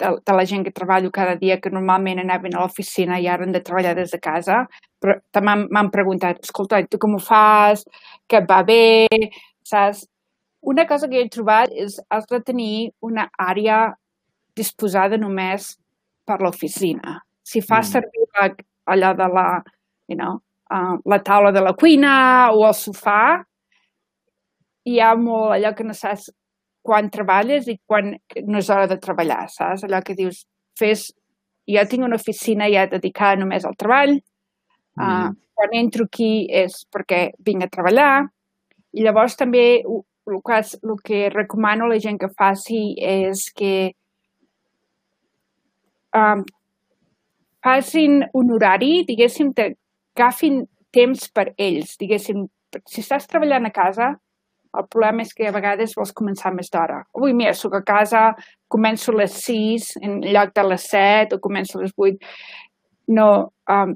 [0.01, 3.45] de, de la gent que treballo cada dia, que normalment anaven a l'oficina i ara
[3.45, 4.63] han de treballar des de casa,
[5.01, 7.85] però també m'han preguntat, escolta, tu com ho fas?
[8.27, 9.07] Que et va bé?
[9.67, 10.05] Saps?
[10.61, 13.95] Una cosa que he trobat és has de tenir una àrea
[14.57, 15.71] disposada només
[16.27, 17.17] per l'oficina.
[17.41, 17.91] Si fas mm.
[17.95, 18.49] servir la,
[18.93, 19.45] allò de la,
[20.11, 20.37] you know,
[20.69, 22.13] uh, la taula de la cuina
[22.53, 23.41] o el sofà,
[24.87, 26.29] hi ha molt allò que no saps
[26.81, 28.15] quan treballes i quan
[28.47, 29.85] no és hora de treballar, saps?
[29.85, 30.45] Allò que dius,
[30.77, 31.11] fes...
[31.71, 34.15] Jo tinc una oficina ja dedicada només al treball,
[34.97, 35.35] uh, mm.
[35.55, 38.25] quan entro aquí és perquè vinc a treballar,
[38.97, 43.93] i llavors també el que, el que recomano a la gent que faci és que
[46.17, 46.43] um,
[47.63, 49.69] facin un horari, diguéssim, que
[50.17, 52.47] agafin temps per ells, diguéssim,
[52.89, 54.11] si estàs treballant a casa,
[54.77, 57.01] el problema és que a vegades vols començar més d'hora.
[57.17, 58.29] Avui, mira, soc a casa,
[58.71, 62.31] començo a les 6 en lloc de les 7 o començo a les 8.
[63.17, 63.27] No,
[63.71, 63.95] um,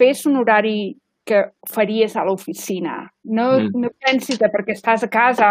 [0.00, 3.00] fes un horari que faries a l'oficina.
[3.24, 3.82] No, mm.
[3.82, 5.50] no pensis que perquè estàs a casa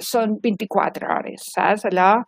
[0.00, 1.86] són 24 hores, saps?
[1.90, 2.22] Allò,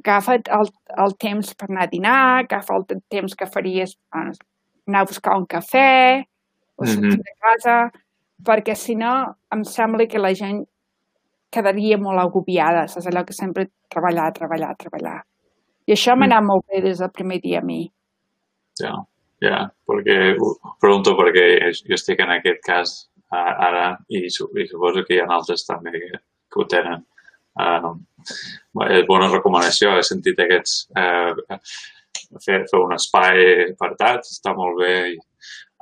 [0.00, 0.70] agafa't el,
[1.06, 5.46] el temps per anar a dinar, agafa el temps que faries anar a buscar un
[5.46, 6.24] cafè
[6.76, 7.24] o sortir mm -hmm.
[7.24, 7.76] de casa,
[8.42, 9.14] perquè si no
[9.54, 10.62] em sembla que la gent
[11.54, 13.06] quedaria molt agobiada, saps?
[13.06, 15.18] Allò que sempre treballar, treballar, treballar.
[15.86, 16.32] I això m'ha mm.
[16.32, 17.82] anat molt bé des del primer dia a mi.
[18.80, 18.90] Ja.
[18.90, 19.02] Yeah.
[19.44, 20.14] Ja, perquè
[20.80, 22.92] pregunto perquè jo estic en aquest cas
[23.34, 27.02] ara i, i suposo que hi ha altres també que, que ho tenen.
[27.54, 27.92] Uh,
[28.88, 31.58] és bona recomanació, he sentit aquests uh,
[32.42, 33.42] fer, fer un espai
[33.74, 34.94] apartat, està molt bé.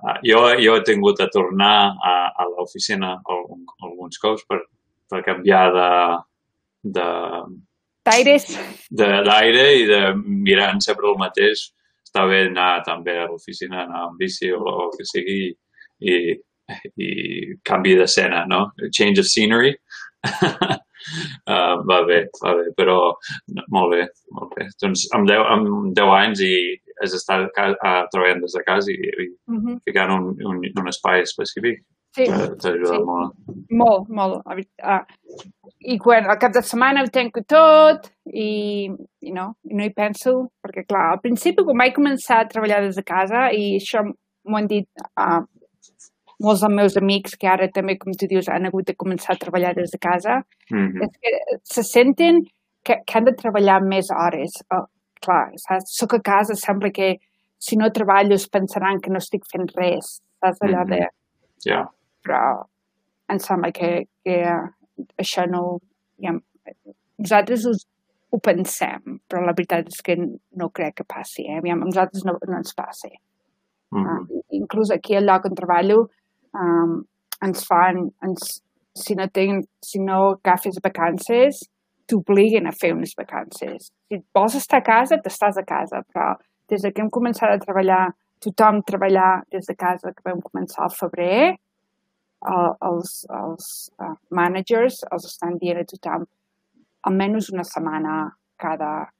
[0.02, 4.58] Uh, jo, jo he tingut de tornar a, a l'oficina algun, alguns cops per,
[5.10, 5.90] per canviar de,
[6.98, 7.10] de,
[8.02, 8.48] D'aires.
[8.90, 11.68] De l'aire i de mirant sempre el mateix.
[12.02, 15.36] Està bé anar també a l'oficina, anar amb bici o el que sigui
[16.02, 16.16] i,
[16.98, 17.10] i
[17.68, 18.64] canvi d'escena, no?
[18.90, 19.76] Change of scenery.
[20.26, 22.98] uh, va bé, va bé, però
[23.54, 24.02] no, molt bé,
[24.34, 24.66] molt bé.
[24.82, 26.52] Doncs amb 10, amb 10 anys i
[27.02, 29.76] has estat uh, treballant des de casa i, i uh -huh.
[29.84, 33.04] ficant un, un, un espai específic Sí, t'ha ajudat sí.
[33.08, 33.36] molt.
[33.70, 34.66] molt, molt.
[34.84, 35.00] Ah,
[35.80, 38.90] I quan al cap de setmana ho tanco tot i,
[39.24, 42.82] i no, i no hi penso, perquè clar, al principi quan vaig començar a treballar
[42.84, 45.40] des de casa i això m'ho han dit uh,
[46.42, 49.40] molts dels meus amics que ara també, com tu dius, han hagut de començar a
[49.44, 51.02] treballar des de casa, Mm -hmm.
[51.04, 51.30] és que
[51.64, 52.44] se senten
[52.84, 54.52] que, que han de treballar més hores.
[55.24, 55.94] Clar, saps?
[55.98, 57.14] Soc a casa, sembla que
[57.62, 60.18] si no treballo es pensaran que no estic fent res.
[60.42, 60.62] Saps?
[60.66, 61.04] Allò de...
[61.66, 61.84] Ja,
[62.22, 62.42] Però
[63.30, 63.92] em sembla que,
[64.24, 64.38] que
[65.18, 65.78] això no...
[66.22, 66.34] Ja,
[67.18, 67.84] nosaltres us,
[68.32, 71.44] ho pensem, però la veritat és que no crec que passi.
[71.46, 71.58] Eh?
[71.60, 73.08] Aviam, a nosaltres no, no ens passa.
[73.12, 73.18] mm
[73.92, 74.42] Uh, -hmm.
[74.56, 76.08] inclús aquí al lloc on treballo
[76.54, 77.04] um,
[77.44, 78.62] ens fan, ens,
[78.94, 81.68] si no, ten, si no agafes vacances,
[82.06, 83.90] t'obliguen a fer unes vacances.
[84.08, 86.34] Si vols estar a casa, t'estàs a casa, però
[86.70, 88.12] des que hem començat a treballar,
[88.42, 91.56] tothom treballar des de casa, que vam començar al febrer,
[92.48, 93.66] uh, els, els
[94.00, 96.26] uh, managers els estan dient a tothom
[97.08, 98.16] almenys una setmana
[98.60, 99.10] cada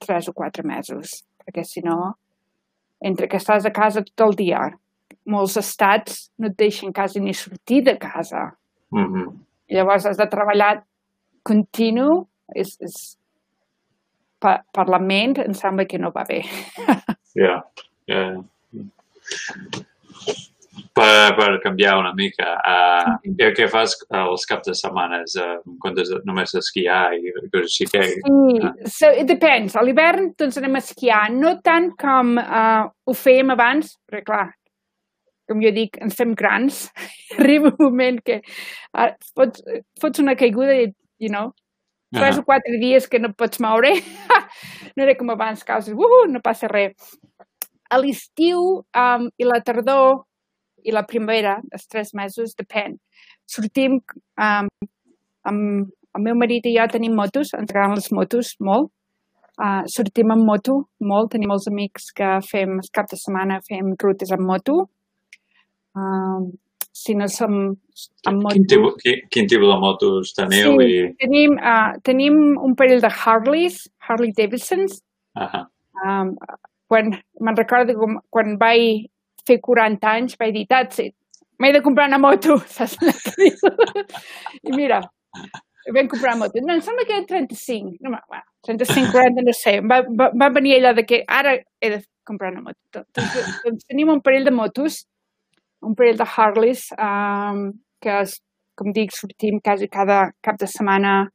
[0.00, 2.14] tres o quatre mesos, perquè si no,
[3.04, 4.62] entre que estàs a casa tot el dia,
[5.28, 8.52] molts estats no et deixen quasi ni sortir de casa.
[8.90, 9.36] Mm -hmm.
[9.68, 10.84] Llavors has de treballar
[11.48, 12.10] continu,
[12.54, 12.98] és, és
[14.42, 16.42] per, per la ment em sembla que no va bé.
[17.38, 17.60] Ja,
[18.10, 18.22] ja.
[20.96, 25.76] Per, per canviar una mica, uh, què, què fas els caps de setmanes uh, en
[25.84, 27.86] comptes de només esquiar i coses així?
[27.92, 29.76] Que, Sí, so, it depends.
[29.78, 34.48] A l'hivern doncs anem a esquiar, no tant com uh, ho fèiem abans, perquè clar,
[35.46, 36.88] com jo dic, ens fem grans.
[37.38, 39.62] Arriba un moment que uh, fots,
[40.02, 41.52] fots una caiguda i, you know,
[42.12, 42.40] tres Ah.
[42.40, 43.92] o quatre dies que no pots moure.
[44.96, 46.94] no era com abans, que uh, uh, no passa res.
[47.90, 50.24] A l'estiu um, i la tardor
[50.84, 52.98] i la primavera, els tres mesos, depèn.
[53.48, 53.98] Sortim
[54.38, 54.68] um,
[55.48, 58.92] amb el meu marit i jo tenim motos, ens agraden les motos molt.
[59.58, 63.94] Uh, sortim amb moto molt, tenim molts amics que fem, el cap de setmana fem
[63.98, 64.84] rutes amb moto.
[65.98, 66.46] Uh,
[66.98, 67.56] si no som
[68.26, 68.54] amb moto...
[68.56, 70.76] quin, tipus, quin, quin tipus de motos teniu?
[70.80, 71.02] Sí, I...
[71.22, 75.02] tenim, uh, tenim un parell de Harleys, Harley Davidsons.
[75.38, 75.66] Uh
[75.98, 76.36] Um,
[76.86, 77.10] quan
[77.42, 79.08] me'n recordo com, quan vaig
[79.48, 81.14] fer 40 anys, vaig dir, that's it,
[81.58, 82.96] m'he de comprar una moto, saps?
[84.62, 85.00] I mira,
[85.94, 86.62] vam comprar una moto.
[86.62, 87.96] No, em sembla que era 35.
[88.00, 89.78] No, bueno, 35, 40, no sé.
[89.80, 93.04] Va, va, va venir allò de que ara he de comprar una moto.
[93.16, 95.02] Doncs, doncs tenim un parell de motos,
[95.82, 98.38] un parell de Harleys, um, que, es,
[98.78, 101.28] com dic, sortim quasi cada cap de setmana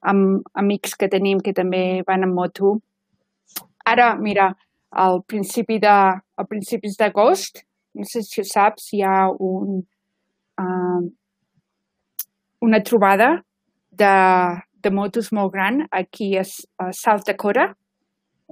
[0.00, 2.78] amb amics que tenim que també van en moto.
[3.84, 4.50] Ara, mira,
[4.90, 7.62] al principi de, a principis d'agost,
[7.94, 9.82] no sé si ho saps, hi ha un,
[10.60, 11.10] um,
[12.60, 13.42] una trobada
[13.90, 14.12] de,
[14.82, 16.44] de motos molt gran aquí a,
[16.78, 17.70] a South Dakota.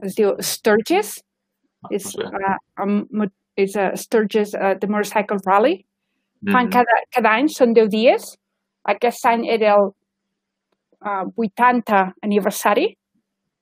[0.02, 1.18] Es diu Sturgis.
[1.94, 2.34] És, Ok.
[2.34, 5.84] uh, um, mo- és a Sturgis uh, the Motorcycle Rally.
[6.46, 6.72] Fan Mhm.
[6.72, 8.36] cada, cada any, són 10 dies.
[8.86, 9.90] Aquest any era el
[11.02, 12.96] uh, 80 aniversari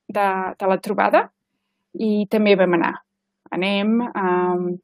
[0.09, 0.29] de,
[0.59, 1.31] de la trobada
[1.99, 2.93] i també vam anar.
[3.51, 4.79] Anem, um,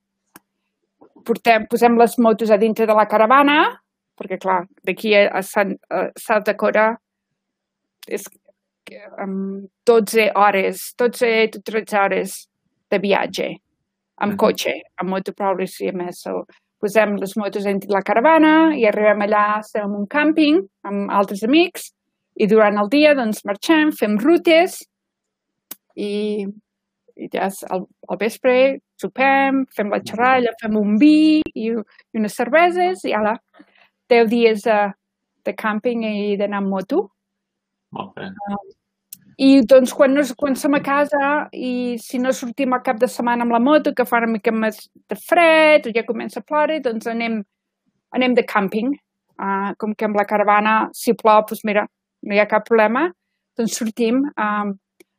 [1.27, 3.59] portem, posem les motos a dintre de la caravana,
[4.19, 6.97] perquè clar, d'aquí a, a, Sant, a South Dakota
[8.09, 8.25] és
[9.21, 12.49] um, 12 hores, 12 o 13 hores
[12.91, 13.51] de viatge,
[14.23, 16.23] amb cotxe, amb moto progressiva més.
[16.25, 16.45] So,
[16.83, 20.59] posem les motos dintre la caravana i arribem allà, estem en un càmping
[20.89, 21.93] amb altres amics
[22.43, 24.81] i durant el dia doncs marxem, fem rutes
[25.95, 26.43] i,
[27.15, 28.57] i ja és al, al vespre
[28.99, 33.37] sopem, fem la xerralla, fem un vi i, i unes cerveses i ala,
[34.11, 34.79] 10 dies de,
[35.47, 37.07] de càmping i d'anar amb moto.
[37.95, 38.33] Molt bé.
[39.39, 43.09] I doncs quan, no, quan som a casa i si no sortim al cap de
[43.09, 46.47] setmana amb la moto, que fa una mica més de fred o ja comença a
[46.47, 47.41] ploure, doncs anem,
[48.13, 48.93] anem de càmping.
[49.43, 51.87] Uh, com que amb la caravana, si plou, doncs mira,
[52.23, 53.09] no hi ha cap problema,
[53.59, 54.21] doncs sortim.
[54.37, 54.77] Um,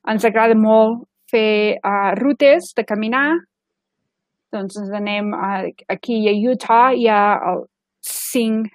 [0.08, 3.28] ens agrada molt fer uh, rutes de caminar,
[4.54, 7.66] doncs ens anem uh, aquí a Utah, hi ha el,
[8.04, 8.70] cinc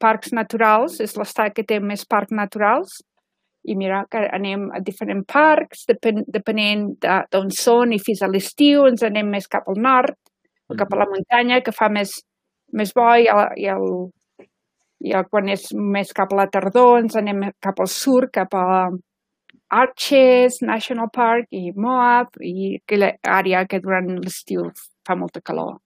[0.00, 3.00] parcs naturals, és l'estat que té més parcs naturals,
[3.64, 6.90] i mira que anem a diferents parcs, depen, depenent
[7.32, 10.16] d'on són i fins a l'estiu ens anem més cap al nord,
[10.68, 12.12] o cap a la muntanya, que fa més,
[12.72, 13.88] més bo i, el, i, el,
[15.04, 18.56] i el, quan és més cap a la tardor ens anem cap al sud, cap
[18.58, 18.66] a
[19.74, 24.68] Arches National Park i Moab i aquella àrea que durant l'estiu
[25.06, 25.78] fa molta calor.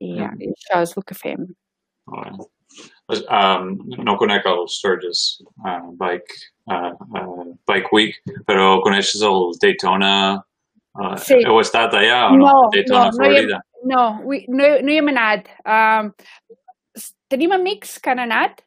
[0.00, 0.44] I, mm.
[0.44, 1.48] i això és el que fem.
[2.12, 2.44] Right.
[3.06, 6.34] Um, no conec el Sturgis uh, Bike,
[6.66, 8.16] uh, uh, Bike Week,
[8.48, 10.42] però coneixes el Daytona?
[10.96, 11.38] Uh, sí.
[11.46, 12.48] Heu estat allà o no?
[12.48, 13.60] No, Daytona, no, Florida?
[13.86, 15.52] No, no, no, no hi hem anat.
[15.62, 16.10] Um,
[17.30, 18.64] tenim amics que han anat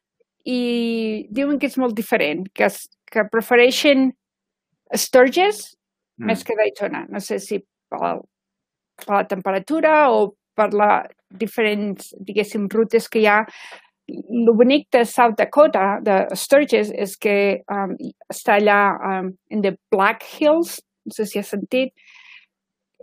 [0.48, 4.14] i diuen que és molt diferent, que, es, que prefereixen
[4.96, 5.66] Sturgis
[6.20, 6.32] mm.
[6.32, 7.04] més que Daytona.
[7.12, 7.60] No sé si
[7.92, 8.16] per,
[9.04, 13.44] per la temperatura o per la diferents, diguéssim, rutes que hi ha.
[14.10, 17.36] El bonic de South Dakota, de Sturgis, és que
[17.72, 17.96] um,
[18.32, 21.94] està allà um, in the Black Hills, no sé si has sentit,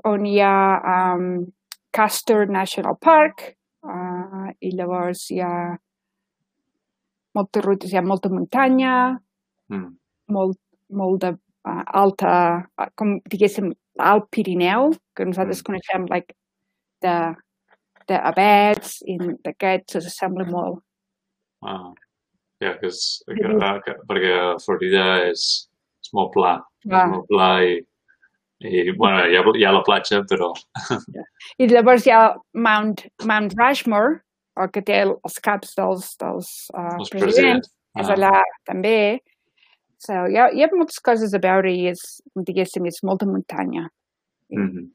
[0.06, 0.56] on hi ha
[0.92, 1.46] um,
[1.94, 3.52] Castor National Park,
[3.86, 5.54] uh, i llavors hi ha
[7.36, 8.94] moltes rutes, hi ha molta muntanya,
[9.72, 9.88] mm.
[10.34, 10.58] molt,
[10.96, 12.36] molt de uh, alta,
[12.76, 15.68] uh, com diguéssim, l'Alt Pirineu, que nosaltres mm.
[15.70, 16.36] coneixem like,
[17.04, 17.16] de
[18.06, 20.82] d'abets i d'aquests s'assembla molt.
[21.66, 21.90] Ah,
[22.62, 23.52] ja, que és, que,
[23.84, 24.32] que, perquè
[24.64, 25.44] Florida és,
[26.04, 26.86] és molt pla, ah.
[26.86, 27.76] és molt pla i,
[28.64, 30.52] i bueno, hi ha, hi ha la platja, però...
[31.60, 32.22] I llavors hi ha
[32.54, 34.20] Mount, Mount Rushmore,
[34.56, 37.72] el que té els caps dels, dels uh, els presidents, presidents.
[37.96, 38.02] Ah.
[38.02, 38.34] és allà
[38.68, 38.98] també.
[40.00, 42.02] So, hi, ha, hi ha moltes coses a veure i és,
[42.36, 43.88] diguéssim, és molta muntanya.
[44.52, 44.90] Mm -hmm.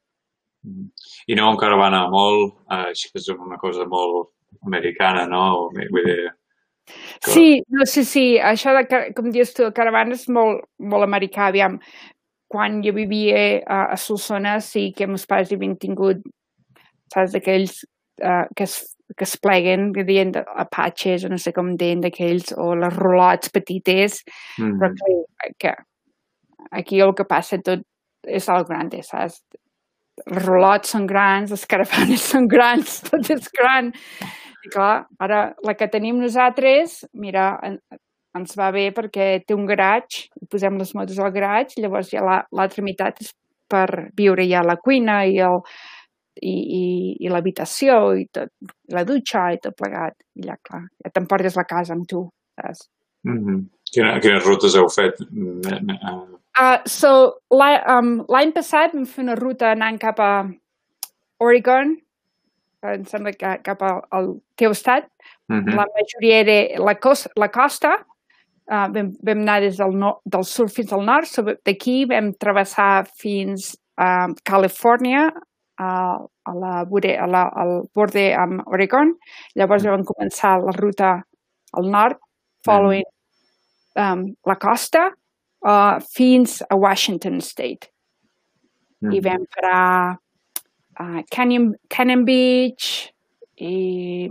[1.28, 4.30] I no encara va anar molt, eh, així que és una cosa molt
[4.66, 5.70] americana, no?
[5.74, 6.32] Vull dir,
[7.26, 11.50] Sí, no sé sí, sí, això de, com dius tu, caravana és molt, molt americà,
[11.50, 11.78] aviam.
[12.52, 16.24] Quan jo vivia a, a Solsona, sí que meus pares havien tingut,
[17.14, 17.84] saps, d'aquells
[18.24, 18.82] uh, que es
[19.18, 23.52] que es pleguen, que diuen apatxes, o no sé com deien d'aquells, o les rolots
[23.52, 24.22] petites,
[24.56, 24.78] mm.
[24.80, 25.74] però que, que
[26.72, 27.84] aquí el que passa tot
[28.24, 29.42] és el gran, saps?
[30.22, 33.92] els rolots són grans, les caravanes són grans, tot és gran.
[34.66, 37.80] I clar, ara la que tenim nosaltres, mira, en,
[38.38, 42.84] ens va bé perquè té un garatge, posem les motos al garatge, llavors ja l'altra
[42.84, 43.34] la, meitat és
[43.72, 45.60] per viure ja a la cuina i el,
[46.42, 46.84] i, i,
[47.26, 48.52] i l'habitació i tot,
[48.94, 50.18] la dutxa i tot plegat.
[50.40, 52.26] I ja, clar, ja t'emportes la casa amb tu,
[52.60, 52.88] saps?
[53.28, 53.60] Mm -hmm.
[53.92, 55.20] Quina, quines rutes heu fet?
[56.52, 60.48] Uh, so, l'any um, passat vam fer una ruta anant cap a
[61.40, 61.98] Oregon,
[62.90, 65.10] em sembla que cap al, al teu estat.
[65.50, 65.76] Uh -huh.
[65.76, 68.06] La majoria era la, costa, la costa.
[68.72, 71.28] Uh, vam, vam anar des del, no, del sud fins al nord.
[71.28, 75.28] So, D'aquí vam travessar fins a uh, Califòrnia,
[75.80, 76.86] uh, a la,
[77.20, 79.18] a la, al borde amb Oregon.
[79.56, 81.24] Llavors vam començar la ruta
[81.74, 82.18] al nord,
[82.64, 84.14] following uh -huh.
[84.14, 85.12] um, la costa,
[85.66, 87.92] uh, fins a Washington State.
[89.02, 89.14] Mm.
[89.14, 90.18] I vam parar
[91.02, 92.92] a Canyon, Canyon Beach
[93.58, 94.30] i,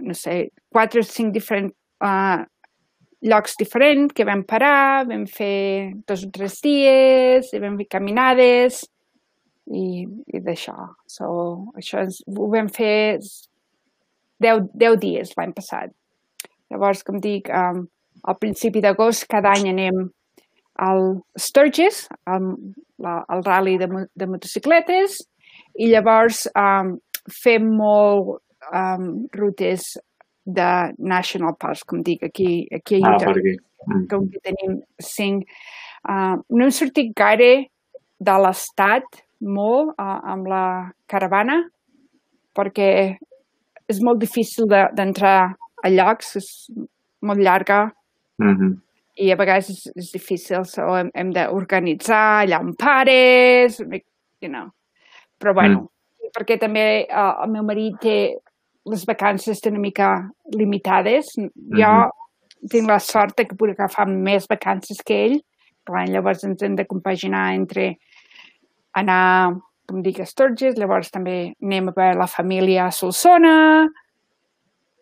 [0.00, 2.46] no sé, quatre o cinc diferents uh,
[3.20, 8.82] llocs diferents que vam parar, vam fer dos o tres dies, i vam fer caminades
[9.68, 10.76] i, i d'això.
[11.08, 11.30] So,
[11.78, 13.20] això és, ho vam fer
[14.40, 15.92] 10, 10 dies l'any passat.
[16.72, 17.84] Llavors, com dic, um,
[18.24, 20.06] al principi d'agost cada any anem
[20.80, 22.54] al Sturgis, al,
[23.04, 25.20] al rally de, de motocicletes,
[25.80, 26.94] i llavors um,
[27.32, 28.38] fem molt
[28.68, 29.94] um, rutes
[30.44, 33.56] de National Parks, com dic, aquí, aquí a ah, Inter, aquí.
[33.86, 34.06] Mm.
[34.10, 35.48] com que tenim cinc.
[36.04, 37.70] Uh, no hem sortit gaire
[38.20, 40.64] de l'estat molt uh, amb la
[41.08, 41.62] caravana,
[42.56, 42.90] perquè
[43.90, 46.50] és molt difícil d'entrar de, a llocs, és
[47.24, 47.86] molt llarga.
[48.40, 48.78] Mm -hmm
[49.20, 53.80] i a vegades és, és difícil, so hem, hem d'organitzar allà on pares,
[54.40, 54.70] you know.
[55.40, 56.30] Però bueno, mm.
[56.36, 58.16] perquè també uh, el meu marit té
[58.90, 61.34] les vacances una mica limitades.
[61.36, 62.68] Jo mm -hmm.
[62.70, 65.40] tinc la sort que puc agafar més vacances que ell.
[65.84, 67.96] Clar, llavors ens hem de compaginar entre
[68.92, 73.88] anar, com dic, a Sturgis, llavors també anem a veure la família a Solsona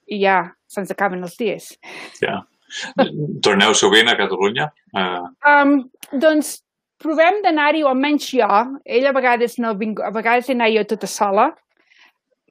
[0.06, 1.78] i ja se'ns acaben els dies.
[2.20, 2.28] Ja.
[2.28, 2.44] Yeah.
[3.42, 4.68] Torneu sovint a Catalunya?
[4.92, 5.28] Uh...
[5.48, 6.58] Um, doncs
[7.02, 8.48] provem d'anar-hi, o almenys jo.
[8.84, 11.48] Ell a vegades no vinc, a vegades he anat jo tota sola,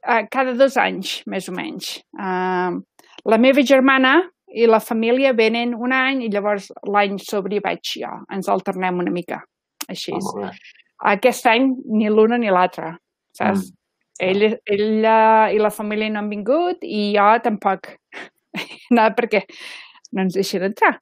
[0.07, 1.97] uh, cada dos anys, més o menys.
[2.17, 2.79] Uh,
[3.27, 4.17] la meva germana
[4.47, 8.11] i la família venen un any i llavors l'any sobre hi vaig jo.
[8.33, 9.41] Ens alternem una mica,
[9.89, 10.15] així.
[10.15, 10.53] Ah.
[11.13, 12.95] Aquest any ni l'una ni l'altra,
[13.35, 13.67] saps?
[13.67, 13.73] Mm.
[14.17, 15.17] Ell, ella
[15.53, 17.91] i la família no han vingut i jo tampoc.
[18.95, 19.43] no, perquè
[20.15, 20.95] no ens deixen entrar.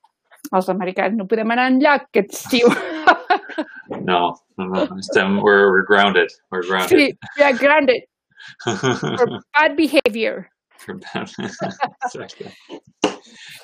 [0.51, 2.73] Els americans no podem anar enlloc aquest estiu.
[3.89, 4.87] No, no.
[4.97, 6.31] Estem, we're, we're grounded.
[6.51, 7.17] We're grounded.
[7.37, 8.03] yeah, grounded
[8.63, 10.49] for bad behavior.
[12.05, 12.51] Exacte.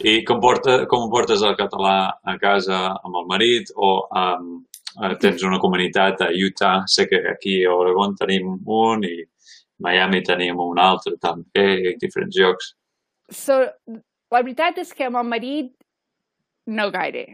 [0.04, 4.48] I com, porta, com portes el català a casa amb el marit o um,
[5.04, 6.82] eh, tens una comunitat a Utah?
[6.88, 9.20] Sé que aquí a Oregon tenim un i
[9.82, 12.74] Miami tenim un altre també, i diferents llocs.
[13.30, 13.62] So,
[14.32, 15.72] la veritat és que amb el marit
[16.68, 17.26] no gaire.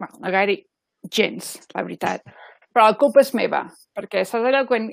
[0.00, 0.58] Well, no gaire
[1.12, 2.24] gens, la veritat.
[2.74, 3.62] Però la culpa és meva,
[3.96, 4.90] perquè saps allò quan,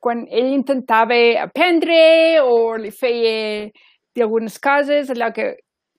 [0.00, 1.98] quan ell intentava aprendre
[2.40, 3.68] o li feia
[4.24, 5.50] algunes coses, allò que,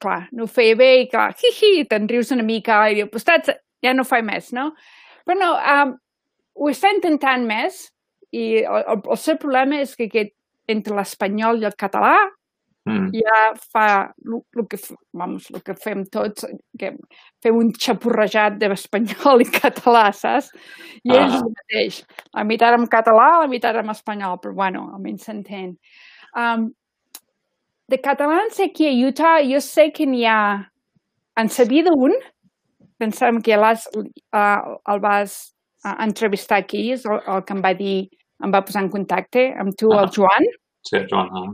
[0.02, 3.12] clar, no ho feia bé i clar, hi, hi, te'n rius una mica i diu,
[3.12, 3.54] pues saps,
[3.86, 4.72] ja no faig més, no?
[5.28, 5.94] Però no, um,
[6.58, 7.84] ho està intentant més
[8.34, 10.34] i el, el, el seu problema és que aquest,
[10.68, 12.16] entre l'espanyol i el català
[12.88, 13.10] Mm.
[13.14, 13.40] ja
[13.74, 13.86] fa
[14.26, 16.46] el que, f- vamos, el que fem tots,
[16.80, 16.94] que
[17.44, 20.52] fem un xapurrejat d'espanyol i català, saps?
[21.04, 21.42] I ells Ah.
[21.44, 22.02] el mateix.
[22.34, 25.76] La meitat en català, la meitat en espanyol, però bueno, almenys s'entén.
[26.36, 26.72] Um,
[27.90, 30.40] de catalans aquí a Utah, jo sé que n'hi ha...
[31.38, 32.14] En sabia d'un,
[33.00, 35.54] pensàvem que l'has, uh, el vas
[35.86, 38.10] uh, entrevistar aquí, és el, el que em va dir,
[38.44, 40.02] em va posar en contacte amb tu, Ah.
[40.04, 40.48] el Joan,
[40.88, 41.30] Sí, Joan.
[41.34, 41.48] ah.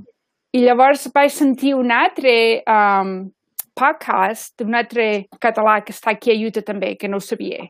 [0.54, 2.34] I llavors vaig sentir un altre
[2.70, 3.14] um,
[3.74, 7.66] podcast d'un altre català que està aquí a Utah també, que no ho sabia.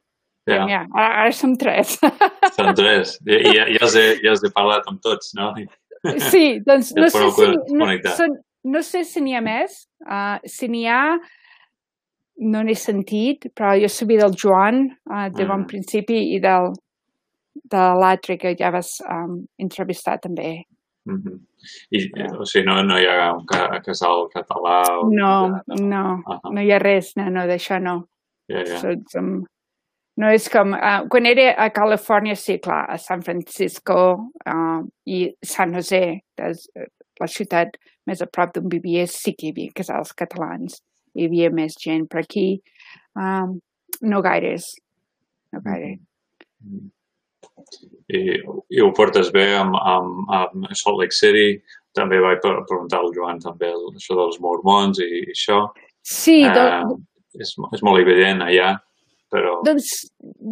[0.50, 1.96] Ja, Ja, ara, ara som tres.
[2.58, 3.16] són tres.
[3.24, 5.54] I, i, ja, ja, has de, ja has de parlar amb tots, no?
[6.20, 7.48] sí, doncs no sé, si,
[7.80, 8.36] no, són,
[8.76, 9.86] no sé si n'hi ha més.
[10.04, 11.16] Uh, si n'hi ha,
[12.44, 15.70] no n'he sentit, però jo sabia del Joan uh, de bon Mm.
[15.72, 16.74] principi i del,
[17.56, 20.66] de l'altre que ja vas um, entrevistar també.
[21.06, 21.40] Mm -hmm.
[21.92, 22.38] I, Ja.
[22.40, 25.00] o sigui, no, no hi ha un ca casal català?
[25.00, 25.10] O...
[25.10, 26.54] No, no, Ahà.
[26.54, 28.08] no hi ha res, no, no, d'això no.
[28.48, 28.80] Ja, ja.
[28.80, 29.44] So, um,
[30.18, 30.74] no és com...
[30.74, 36.70] Uh, quan era a Califòrnia, sí, clar, a San Francisco uh, i San Jose, des,
[36.76, 36.88] eh,
[37.20, 40.82] la ciutat més a prop d'on vivia, sí que hi havia casals catalans.
[41.16, 42.62] Hi havia més gent, però aquí
[43.16, 43.60] um,
[44.02, 44.76] no gaires.
[45.54, 46.00] No gaire.
[46.64, 46.90] Mm.
[48.14, 48.20] I,
[48.74, 51.58] I ho portes bé amb, amb, amb Salt Lake City?
[51.94, 55.60] També vaig preguntar al Joan també el, això dels mormons i, i això.
[56.04, 56.98] Sí, Eh, do,
[57.40, 58.74] és, és molt evident allà,
[59.34, 59.60] però...
[59.66, 59.92] doncs,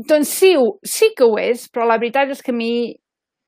[0.10, 0.54] doncs sí,
[0.88, 2.72] sí que ho és, però la veritat és que a mi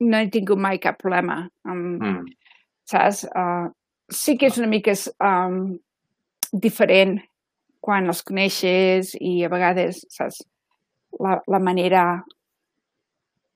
[0.04, 2.26] no he tingut mai cap problema amb, Mm,
[2.90, 3.24] saps?
[3.30, 3.70] Uh,
[4.12, 5.78] sí que és una mica um,
[6.52, 7.20] diferent
[7.84, 10.42] quan els coneixes i a vegades, saps,
[11.20, 12.24] la, la manera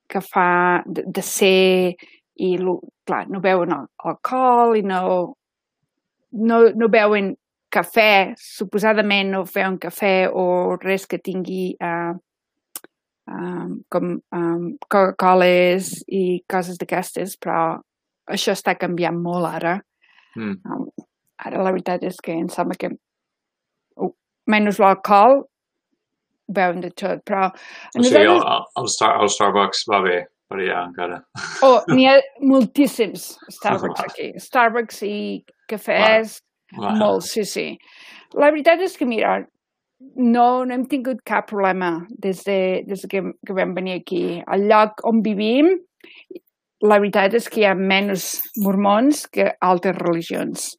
[0.10, 1.95] que fa de, de ser
[2.38, 5.01] i, lo, clar, no beuen al- alcohol i no,
[6.32, 7.34] no, no beuen
[7.74, 12.14] cafè, suposadament no beuen cafè o res que tingui uh,
[13.28, 17.76] um, com um, Coca-Coles i coses d'aquestes, però
[18.32, 19.76] això està canviant molt ara.
[20.38, 20.88] mm, Um,
[21.38, 24.12] ara la veritat és que em sembla que uh,
[24.47, 25.43] menys l'alcohol
[26.48, 30.18] beuen de tot, però o sigui, el, nosaltres, el, el, Star, el Starbucks va bé
[30.48, 31.20] per allà encara.
[31.68, 34.32] oh, n'hi ha moltíssims Starbucks aquí.
[34.41, 35.18] Starbucks i
[35.70, 36.39] cafès,
[36.78, 36.95] Va.
[37.00, 37.70] molt, sí, sí.
[38.36, 39.39] La veritat és que, mira,
[40.00, 44.41] no, no hem tingut cap problema des, de, des de que, que vam venir aquí.
[44.48, 45.72] Al lloc on vivim,
[46.86, 48.30] la veritat és que hi ha menys
[48.64, 50.70] mormons que altres religions.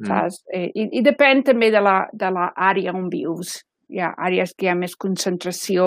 [0.00, 0.40] Mm, saps?
[0.54, 3.58] Eh, I, I depèn també de la, de la àrea on vius.
[3.90, 5.86] Hi ha àrees que hi ha més concentració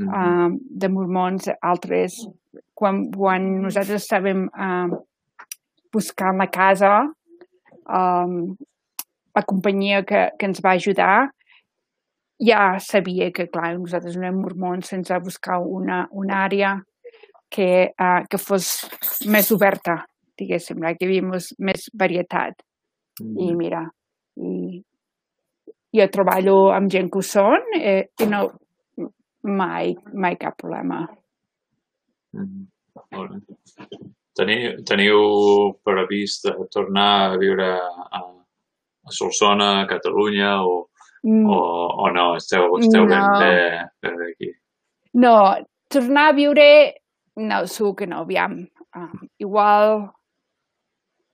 [0.00, 2.22] mm, um, de mormons, altres...
[2.80, 4.94] Quan, quan nosaltres estàvem um,
[5.92, 6.94] buscant la casa,
[7.84, 8.54] um,
[9.36, 11.28] la companyia que, que ens va ajudar
[12.40, 16.72] ja sabia que, clar, nosaltres no érem mormons, ens va buscar una, una àrea
[17.52, 18.70] que, uh, que fos
[19.28, 20.00] més oberta,
[20.40, 22.64] diguéssim, que hi havia més, més varietat.
[23.20, 23.56] I mm.
[23.58, 23.84] mira,
[24.40, 24.80] i
[25.96, 28.44] jo treballo amb gent que ho són eh, i no,
[29.42, 31.02] mai, mai cap problema.
[32.36, 33.98] Molt bé.
[34.40, 35.24] Teniu, teniu
[35.84, 40.86] previst de tornar a viure a, a Solsona, a Catalunya, o,
[41.22, 41.56] Mm, o,
[42.00, 42.36] o no?
[42.36, 43.38] Esteu, esteu ben No.
[43.38, 44.52] bé, bé bé aquí.
[45.12, 45.56] No,
[45.88, 46.94] tornar a viure,
[47.36, 48.68] no, segur que no, aviam.
[48.96, 50.10] Uh, igual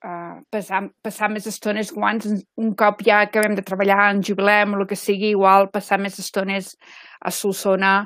[0.07, 4.81] uh, passar, passar més estones guants un cop ja acabem de treballar, en jubilem o
[4.81, 6.75] el que sigui, igual passar més estones
[7.21, 7.99] a Solsona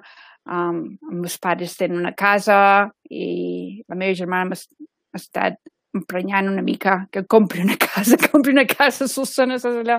[0.47, 0.81] um,
[1.11, 5.59] els meus pares tenen una casa i la meva germana m'ha estat
[5.97, 9.99] emprenyant una mica que compri una casa, compri una casa a Solsona, saps allò?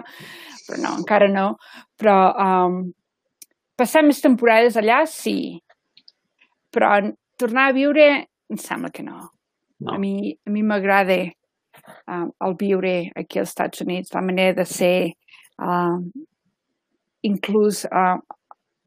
[0.67, 1.47] Però no, encara no.
[1.99, 2.79] Però um,
[3.75, 5.59] passar més temporades allà, sí.
[6.71, 6.93] Però
[7.41, 8.07] tornar a viure,
[8.51, 9.19] em sembla que no.
[9.83, 9.95] no.
[9.95, 11.19] A mi a mi m'agrada
[12.07, 15.13] um, el viure aquí als Estats Units, la manera de ser,
[15.57, 16.11] um,
[17.21, 18.19] inclús uh,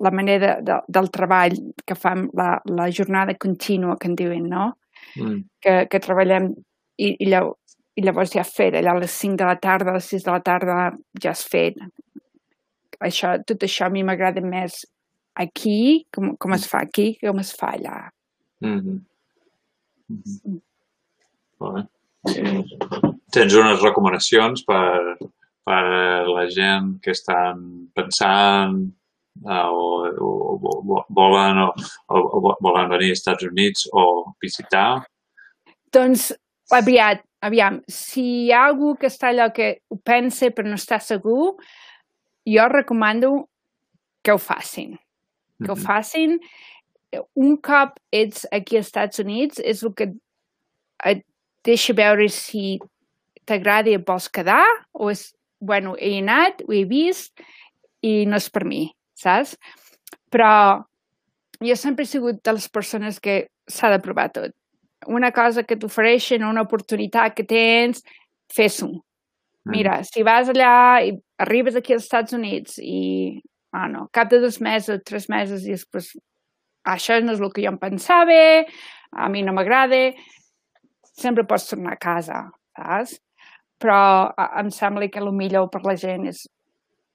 [0.05, 1.57] la manera de, del treball
[1.87, 4.73] que fem, la, la jornada contínua que en diuen, no?
[5.17, 5.45] Mm.
[5.63, 6.51] Que, que treballem
[6.99, 9.99] i, i, llavors, i llavors ja fet, allà a les 5 de la tarda, a
[9.99, 10.79] les 6 de la tarda
[11.23, 11.79] ja has fet.
[13.05, 14.83] Això, tot això a mi m'agrada més
[15.39, 17.97] aquí, com, com es fa aquí, com es fa allà.
[18.61, 19.01] Mm -hmm.
[20.09, 20.61] Mm -hmm.
[21.59, 21.89] Vale.
[22.25, 25.17] Tens unes recomanacions per,
[25.67, 25.85] per
[26.29, 27.65] la gent que estan
[27.97, 28.79] pensant
[29.43, 31.69] uh, o, o, o, volen, o,
[32.15, 34.05] o, volen venir als Estats Units o
[34.43, 35.05] visitar?
[35.95, 36.31] Doncs
[36.73, 41.01] aviat, aviam, si hi ha algú que està allò que ho pensa però no està
[41.03, 41.55] segur,
[42.49, 43.35] jo recomano
[44.25, 44.95] que ho facin.
[45.61, 46.39] Que ho facin.
[47.39, 50.09] Un cop ets aquí als Estats Units és el que
[51.05, 51.23] et
[51.65, 52.79] deixa veure si
[53.45, 57.41] t'agrada i et vols quedar o és, bueno, he anat, ho he vist
[58.05, 58.87] i no és per mi,
[59.17, 59.57] saps?
[60.33, 60.83] Però
[61.65, 64.53] jo sempre he sigut de les persones que s'ha de provar tot
[65.07, 68.03] una cosa que t'ofereixen, una oportunitat que tens,
[68.53, 68.91] fes-ho.
[69.65, 69.73] Mm.
[69.73, 73.41] Mira, si vas allà i arribes aquí als Estats Units i,
[73.73, 76.13] ah, no, cap de dos mesos, tres mesos i després
[76.85, 78.41] això no és el que jo em pensava,
[79.15, 80.11] a mi no m'agrada,
[81.17, 82.41] sempre pots tornar a casa,
[82.77, 83.19] saps?
[83.81, 83.99] Però
[84.61, 86.45] em sembla que el millor per la gent és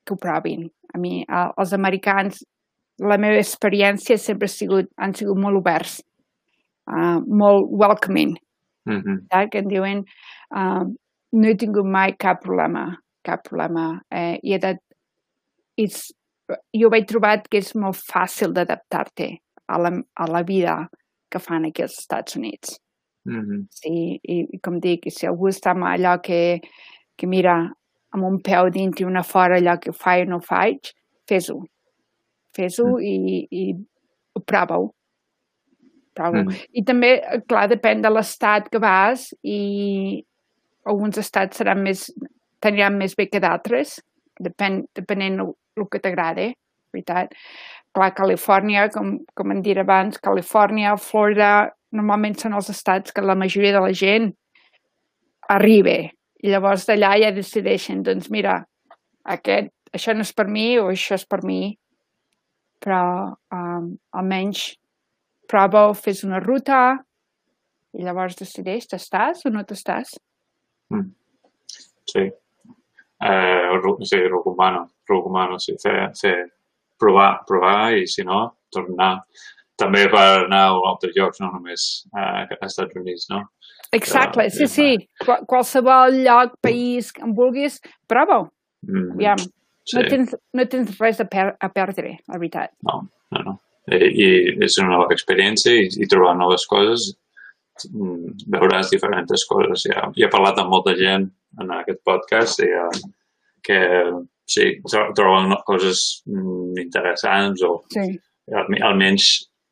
[0.05, 0.67] que ho provin.
[0.93, 2.43] A mi, els americans,
[2.99, 5.99] la meva experiència sempre ha sigut, han sigut molt oberts
[6.89, 8.37] uh, molt welcoming.
[8.85, 9.17] Mm -hmm.
[9.31, 10.03] ja, que en diuen
[10.55, 10.83] uh,
[11.31, 14.01] no he tingut mai cap problema, cap problema.
[14.11, 14.77] Eh, i de,
[15.75, 16.13] és,
[16.73, 19.37] jo vaig trobar que és molt fàcil d'adaptar-te
[19.67, 20.89] a, la, a la vida
[21.29, 22.79] que fan aquí als Estats Units.
[23.29, 23.65] Mm -hmm.
[23.69, 26.59] sí, i, i com dic, si algú està amb allò que,
[27.17, 27.73] que mira
[28.11, 30.93] amb un peu dins i una fora allò que faig o no faig,
[31.27, 31.61] fes-ho.
[32.55, 33.01] Fes-ho mm.
[33.01, 33.75] i, i
[34.45, 34.93] prova-ho
[36.19, 36.43] trobo.
[36.43, 36.59] Mm.
[36.73, 37.13] I també,
[37.49, 40.21] clar, depèn de l'estat que vas i
[40.89, 42.07] alguns estats seran més,
[42.63, 43.99] teniran més bé que d'altres,
[44.39, 45.53] depèn, depenent el,
[45.91, 46.49] que t'agrada,
[46.93, 47.35] veritat.
[47.95, 53.37] Clar, Califòrnia, com, com em dit abans, Califòrnia, Florida, normalment són els estats que la
[53.37, 54.29] majoria de la gent
[55.49, 55.97] arriba.
[56.39, 58.61] I llavors d'allà ja decideixen, doncs mira,
[59.27, 61.73] aquest, això no és per mi o això és per mi,
[62.79, 63.01] però
[63.51, 64.69] um, almenys
[65.49, 66.99] prova o fes una ruta
[67.97, 70.13] i llavors decideix, t'estàs o no t'estàs?
[70.93, 71.09] Mm.
[72.09, 72.29] Sí.
[73.19, 76.37] Eh, sí, recomano, recomano, sí, fer, fer,
[76.99, 79.17] provar, provar i si no, tornar.
[79.79, 83.45] També per anar a altres llocs, no només a Estats Units, no?
[83.95, 84.89] Exacte, sí, sí.
[85.23, 88.49] Qual qualsevol lloc, país que en vulguis, prova-ho.
[88.83, 89.47] Mm -hmm.
[89.89, 89.97] Sí.
[89.97, 92.69] no, tens, no tens res a, per a perdre, la veritat.
[92.83, 93.59] No, no, no
[93.91, 94.27] eh, i
[94.65, 97.09] és una nova experiència i, i trobar noves coses
[97.89, 99.85] mm, veuràs diferents coses.
[99.89, 101.29] Ja, ja he parlat amb molta gent
[101.61, 102.89] en aquest podcast i, uh,
[103.65, 103.79] que
[104.49, 104.71] sí,
[105.17, 108.07] troben coses mm, interessants o sí.
[108.81, 109.29] almenys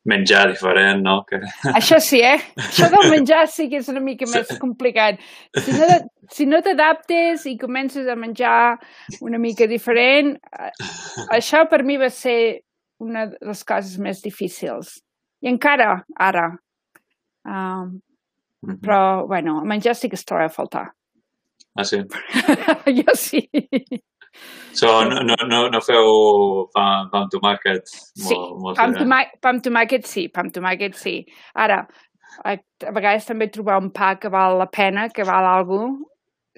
[0.08, 1.20] menjar diferent, no?
[1.28, 1.40] Que...
[1.76, 2.38] Això sí, eh?
[2.62, 4.34] Això del menjar sí que és una mica sí.
[4.36, 5.20] més complicat.
[5.64, 5.88] Si no,
[6.32, 8.78] si no t'adaptes i comences a menjar
[9.24, 10.72] una mica diferent, eh,
[11.36, 12.38] això per mi va ser
[13.04, 14.96] una de les coses més difícils.
[15.44, 16.48] I encara ara.
[17.44, 18.00] Um, mm
[18.62, 18.80] -hmm.
[18.80, 20.92] Però, bueno, menjar sí que es troba a faltar.
[21.76, 21.98] Ah, sí?
[22.98, 23.48] jo sí.
[24.78, 26.10] So, no, no, no, no feu
[26.74, 27.88] pa, pa amb tomàquet?
[27.88, 31.16] Sí, molt, molt pa, amb tomàquet, sí, pa amb tomàquet sí.
[31.58, 31.80] Ara,
[32.44, 35.96] a, a vegades també trobar un pa que val la pena, que val alguna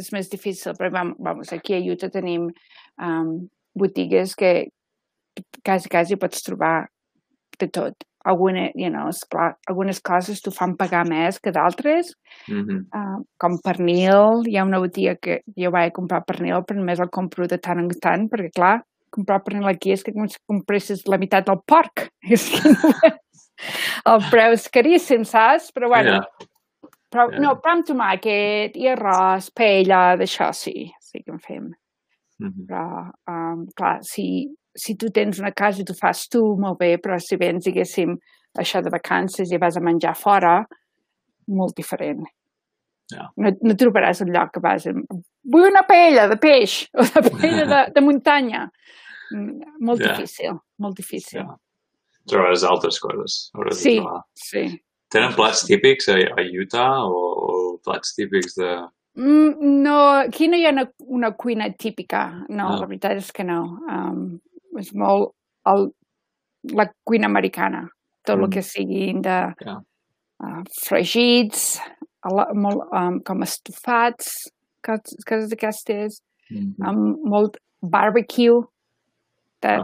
[0.01, 2.49] és més difícil, però vamos, aquí a Utah tenim
[3.05, 3.33] um,
[3.76, 4.53] botigues que,
[5.64, 6.89] quasi, quasi pots trobar
[7.61, 8.09] de tot.
[8.24, 12.12] Alguna, you know, esclar, algunes coses t'ho fan pagar més que d'altres,
[12.48, 12.80] mm -hmm.
[12.92, 14.44] uh, com pernil.
[14.46, 17.78] Hi ha una botiga que jo vaig comprar pernil, però només el compro de tant
[17.78, 21.60] en tant, perquè, clar, comprar pernil aquí és que com si compressis la meitat del
[21.66, 22.08] porc.
[22.34, 22.92] És que no,
[24.14, 25.72] el preu és caríssim, saps?
[25.72, 26.48] Però, bueno, yeah.
[27.10, 27.38] Però, Ja.
[27.42, 31.70] no, però amb tomàquet i arròs, paella, d'això sí, sí que en fem.
[32.38, 32.66] Mhm.
[32.68, 36.96] Però, um, clar, si, si tu tens una casa i tu fas tu, molt bé,
[36.98, 38.16] però si vens, diguéssim,
[38.58, 40.66] això de vacances i vas a menjar fora,
[41.48, 42.24] molt diferent.
[43.10, 43.28] Ja.
[43.42, 44.84] No, no trobaràs un lloc que vas.
[45.50, 48.68] Vull una paella de peix o de paella de, de muntanya.
[49.34, 50.12] Mm, Molt Ja.
[50.14, 51.40] difícil, molt difícil.
[51.42, 51.56] Ja.
[52.30, 53.50] Trobaràs altres coses.
[53.54, 54.22] hauràs de Sí, trobar.
[54.34, 54.64] sí.
[55.10, 58.68] Tenen plats típics a, a Utah o, o plats típics de...
[59.18, 59.96] Mm, no,
[60.28, 62.44] aquí no hi ha una, una cuina típica.
[62.48, 62.76] No, No.
[62.78, 63.58] la veritat és que no.
[63.90, 64.38] Um,
[64.78, 65.32] és molt
[65.66, 65.90] el,
[66.72, 67.88] la cuina americana.
[68.24, 68.50] Tot el Mm.
[68.52, 69.80] que siguin de Ja.
[70.42, 71.80] uh, fregits,
[72.24, 74.50] la, molt, um, com estofats,
[74.82, 76.74] cos- coses d'aquestes, Mhm.
[76.84, 78.62] amb molt barbecue.
[79.62, 79.78] De,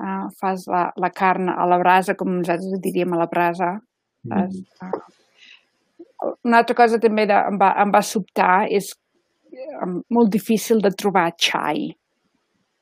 [0.00, 3.80] Ah, uh, fas la, la carn a la brasa, com nosaltres diríem a la brasa.
[4.24, 4.64] mhm.
[4.82, 8.92] Uh, una altra cosa també de, em, va, em va sobtar és
[9.82, 11.96] um, molt difícil de trobar xai.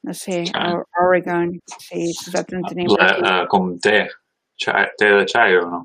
[0.06, 0.68] No sé, a
[1.02, 1.50] Oregon,
[1.82, 2.88] sí, nosaltres en tenim.
[2.94, 4.04] La, uh, com té.
[4.62, 5.80] Xai, té de xai o no?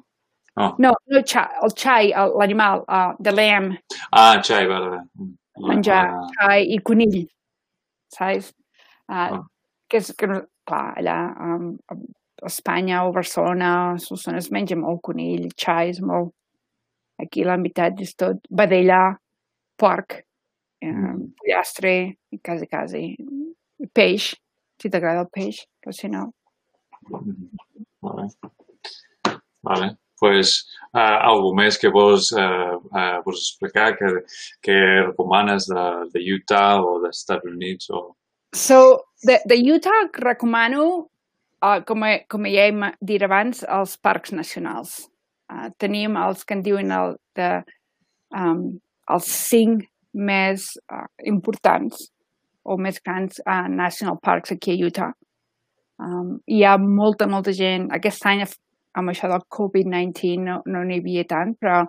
[0.59, 0.67] No.
[0.83, 3.73] No, no xai, el xai, el- l'animal, uh, de lamb,
[4.11, 5.01] Ah, xai, vale.
[5.57, 7.25] menjar Ah, xai i conill,
[8.13, 8.51] saps?
[9.09, 9.41] Uh, Ah.
[9.89, 10.27] que és, que,
[10.67, 11.17] clar, allà
[11.47, 11.95] um, a
[12.45, 16.31] Espanya o Barcelona, a Solsona es menja molt conill, xai és molt...
[17.21, 19.17] Aquí la veritat és tot vedella,
[19.77, 20.15] porc,
[20.81, 23.03] eh, pollastre, quasi, quasi.
[23.81, 24.31] I peix,
[24.81, 26.27] si t'agrada el peix, però si no...
[28.01, 28.27] Vale.
[29.65, 29.89] Vale.
[30.21, 30.51] Pues,
[30.93, 34.11] uh, algú més que vols, uh, uh, vols explicar que,
[34.61, 34.75] que
[35.07, 38.03] recomanes de, de Utah o dels Estats Units o...
[38.53, 38.77] So,
[39.25, 40.85] de, de Utah recomano,
[41.65, 44.99] uh, com, he, com ja hem dit abans, els parcs nacionals.
[45.49, 47.49] Uh, tenim els que en diuen el, de,
[48.37, 48.67] um,
[49.09, 52.11] els cinc més uh, importants
[52.63, 55.11] o més grans uh, national parks aquí a Utah.
[56.01, 57.89] Um, hi ha molta, molta gent.
[57.93, 58.43] Aquest any,
[58.97, 61.85] amb això del Covid-19, no no n'hi havia tant, però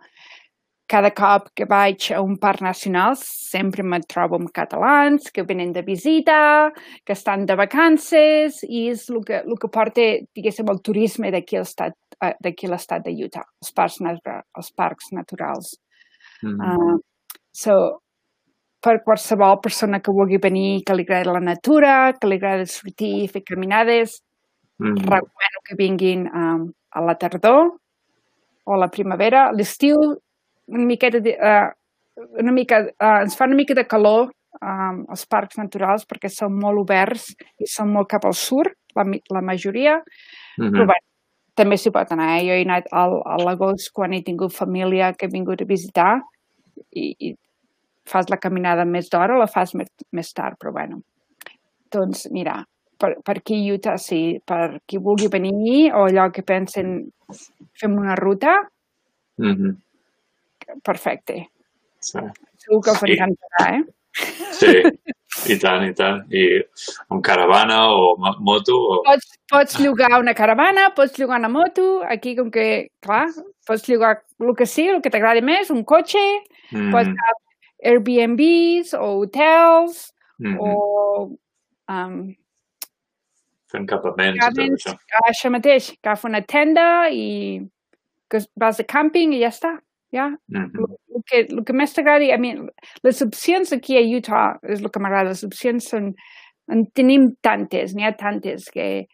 [0.92, 5.72] cada cop que vaig a un parc nacional sempre me trobo amb catalans que venen
[5.72, 6.68] de visita,
[7.06, 10.04] que estan de vacances i és el que, el que porta,
[10.36, 14.70] diguéssim, el turisme d'aquí a l'estat eh, d'aquí a l'estat de Utah, els parcs, els
[14.76, 15.72] parcs naturals.
[16.42, 16.60] Mhm.
[16.60, 16.98] Uh,
[17.52, 18.01] so,
[18.82, 23.12] per qualsevol persona que vulgui venir, que li agrada la natura, que li agrada sortir
[23.24, 24.22] i fer caminades,
[24.78, 24.96] Mhm.
[25.04, 27.76] recomano que vinguin um, a la tardor
[28.64, 29.48] o a la primavera.
[29.48, 29.96] A L'estiu,
[30.66, 31.70] una miqueta de, uh,
[32.40, 36.58] una mica, uh, ens fa una mica de calor um, els parcs naturals perquè són
[36.58, 38.66] molt oberts i són molt cap al sud,
[38.96, 40.02] la, la majoria,
[40.58, 40.72] Mhm.
[40.72, 40.94] però bé,
[41.54, 42.38] també s'hi pot anar.
[42.40, 42.46] Eh?
[42.48, 46.20] Jo he anat al, a l'agost quan he tingut família que he vingut a visitar
[46.92, 47.34] i, i
[48.06, 51.02] fas la caminada més d'hora o la fas més, més tard, però bueno.
[51.92, 52.56] Doncs mira,
[52.98, 57.10] per, per aquí Utah sí, per qui vulgui venir o allò que pensen
[57.78, 58.68] fem una ruta,
[59.38, 59.76] Mhm.
[60.84, 61.48] perfecte.
[62.00, 62.18] Sí.
[62.58, 63.12] Segur que us Sí.
[63.12, 63.84] encantarà, eh?
[64.52, 66.24] sí, i tant, i tant.
[66.30, 66.62] I
[67.10, 69.02] amb caravana o mo- moto o...
[69.06, 73.28] Pots, pots llogar una caravana, pots llogar una moto, aquí com que, clar,
[73.66, 76.20] pots llogar el que sigui, el que t'agradi més, un cotxe,
[76.72, 76.90] Mhm.
[76.92, 77.08] pots
[77.84, 80.56] Airbnbs o hotels Mhm.
[80.60, 81.38] o
[81.88, 82.34] um,
[83.72, 84.94] Fent campaments i tot això.
[85.28, 87.60] això mateix, agafa una tenda i
[88.30, 89.78] que vas de càmping i ja està,
[90.12, 90.28] ja.
[90.48, 90.72] Mhm.
[91.14, 92.54] el que, el que més t'agradi, a mi,
[93.04, 96.14] les opcions aquí a Utah és el que m'agrada, les opcions són,
[96.68, 99.06] en tenim tantes, n'hi ha tantes que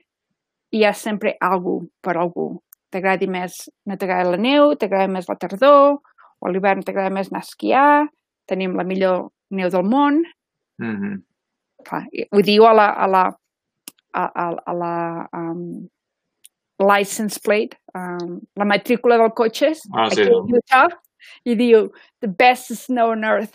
[0.72, 2.60] hi ha sempre algú per algú.
[2.90, 5.98] T'agradi més, no t'agrada la neu, t'agrada més la tardor,
[6.40, 8.08] o l'hivern t'agrada més anar a esquiar,
[8.48, 10.22] tenim la millor neu del món,
[10.80, 11.22] Mhm.
[11.84, 13.22] clar, i ho diu a la, a la,
[14.14, 15.88] a, a, a la um,
[16.78, 20.88] license plate, um, la matrícula del cotxe, Ah, sí, aquí Utah,
[21.44, 21.88] i diu,
[22.20, 23.54] the best snow on earth.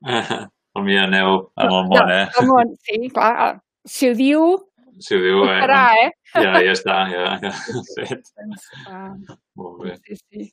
[0.76, 2.24] El millor neu en el món, eh?
[2.34, 3.60] Del món, sí, clar.
[3.86, 4.46] Si ho diu,
[4.98, 5.60] Si ho diu, ho eh?
[5.62, 6.10] farà, eh?
[6.34, 7.52] Ja, ja està, ja, ja.
[7.94, 8.26] Fet.
[8.34, 9.94] Doncs, uh, Molt bé.
[10.02, 10.48] sí, sí.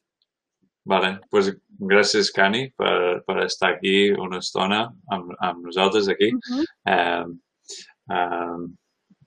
[0.85, 6.31] Vale, pues gràcies, Cani, per, per estar aquí una estona amb, amb nosaltres aquí.
[6.33, 6.63] Uh -huh.
[6.93, 7.25] Eh,
[8.15, 8.61] eh,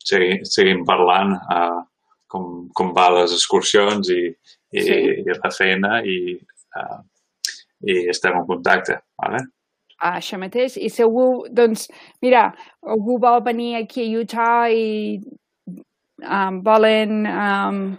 [0.04, 1.82] segui, seguim parlant eh,
[2.26, 4.22] com, com va les excursions i,
[4.72, 4.94] i, Sí.
[5.22, 6.38] i la feina i,
[6.78, 7.00] eh,
[7.86, 9.44] i estem en contacte, vale?
[9.98, 10.76] Ah, això mateix.
[10.76, 11.88] I si algú, doncs,
[12.22, 12.48] mira,
[12.82, 15.20] algú vol venir aquí a Utah i
[16.18, 17.98] um, volen, um,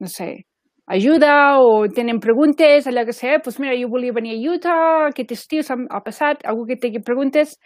[0.00, 0.44] no sé,
[0.86, 5.32] ajuda o tenen preguntes, allò que sé, doncs mira, jo volia venir a Utah aquest
[5.32, 7.56] estiu, ha passat, algú que tingui preguntes,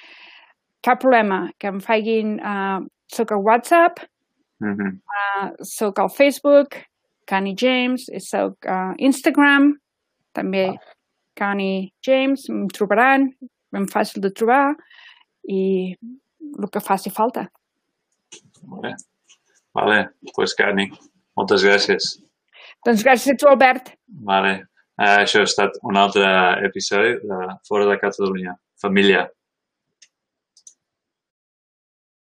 [0.82, 4.04] cap problema, que em facin, uh, soc al WhatsApp,
[4.58, 4.92] Mm -hmm.
[5.16, 6.68] uh, soc al Facebook,
[7.24, 9.74] Cani James, soc a uh, Instagram,
[10.32, 10.78] també
[11.34, 13.30] Cani James, em trobaran,
[13.72, 14.74] ben fàcil de trobar
[15.48, 15.94] i
[16.62, 17.46] el que faci falta.
[18.62, 18.92] Molt bé.
[19.74, 20.90] Vale, doncs pues, Cani,
[21.36, 22.25] moltes gràcies.
[22.86, 23.90] Doncs gràcies a tu, Albert.
[24.28, 24.52] Vale.
[24.96, 26.26] Uh, això ha estat un altre
[26.68, 28.54] episodi de Fora de Catalunya.
[28.80, 29.26] Família.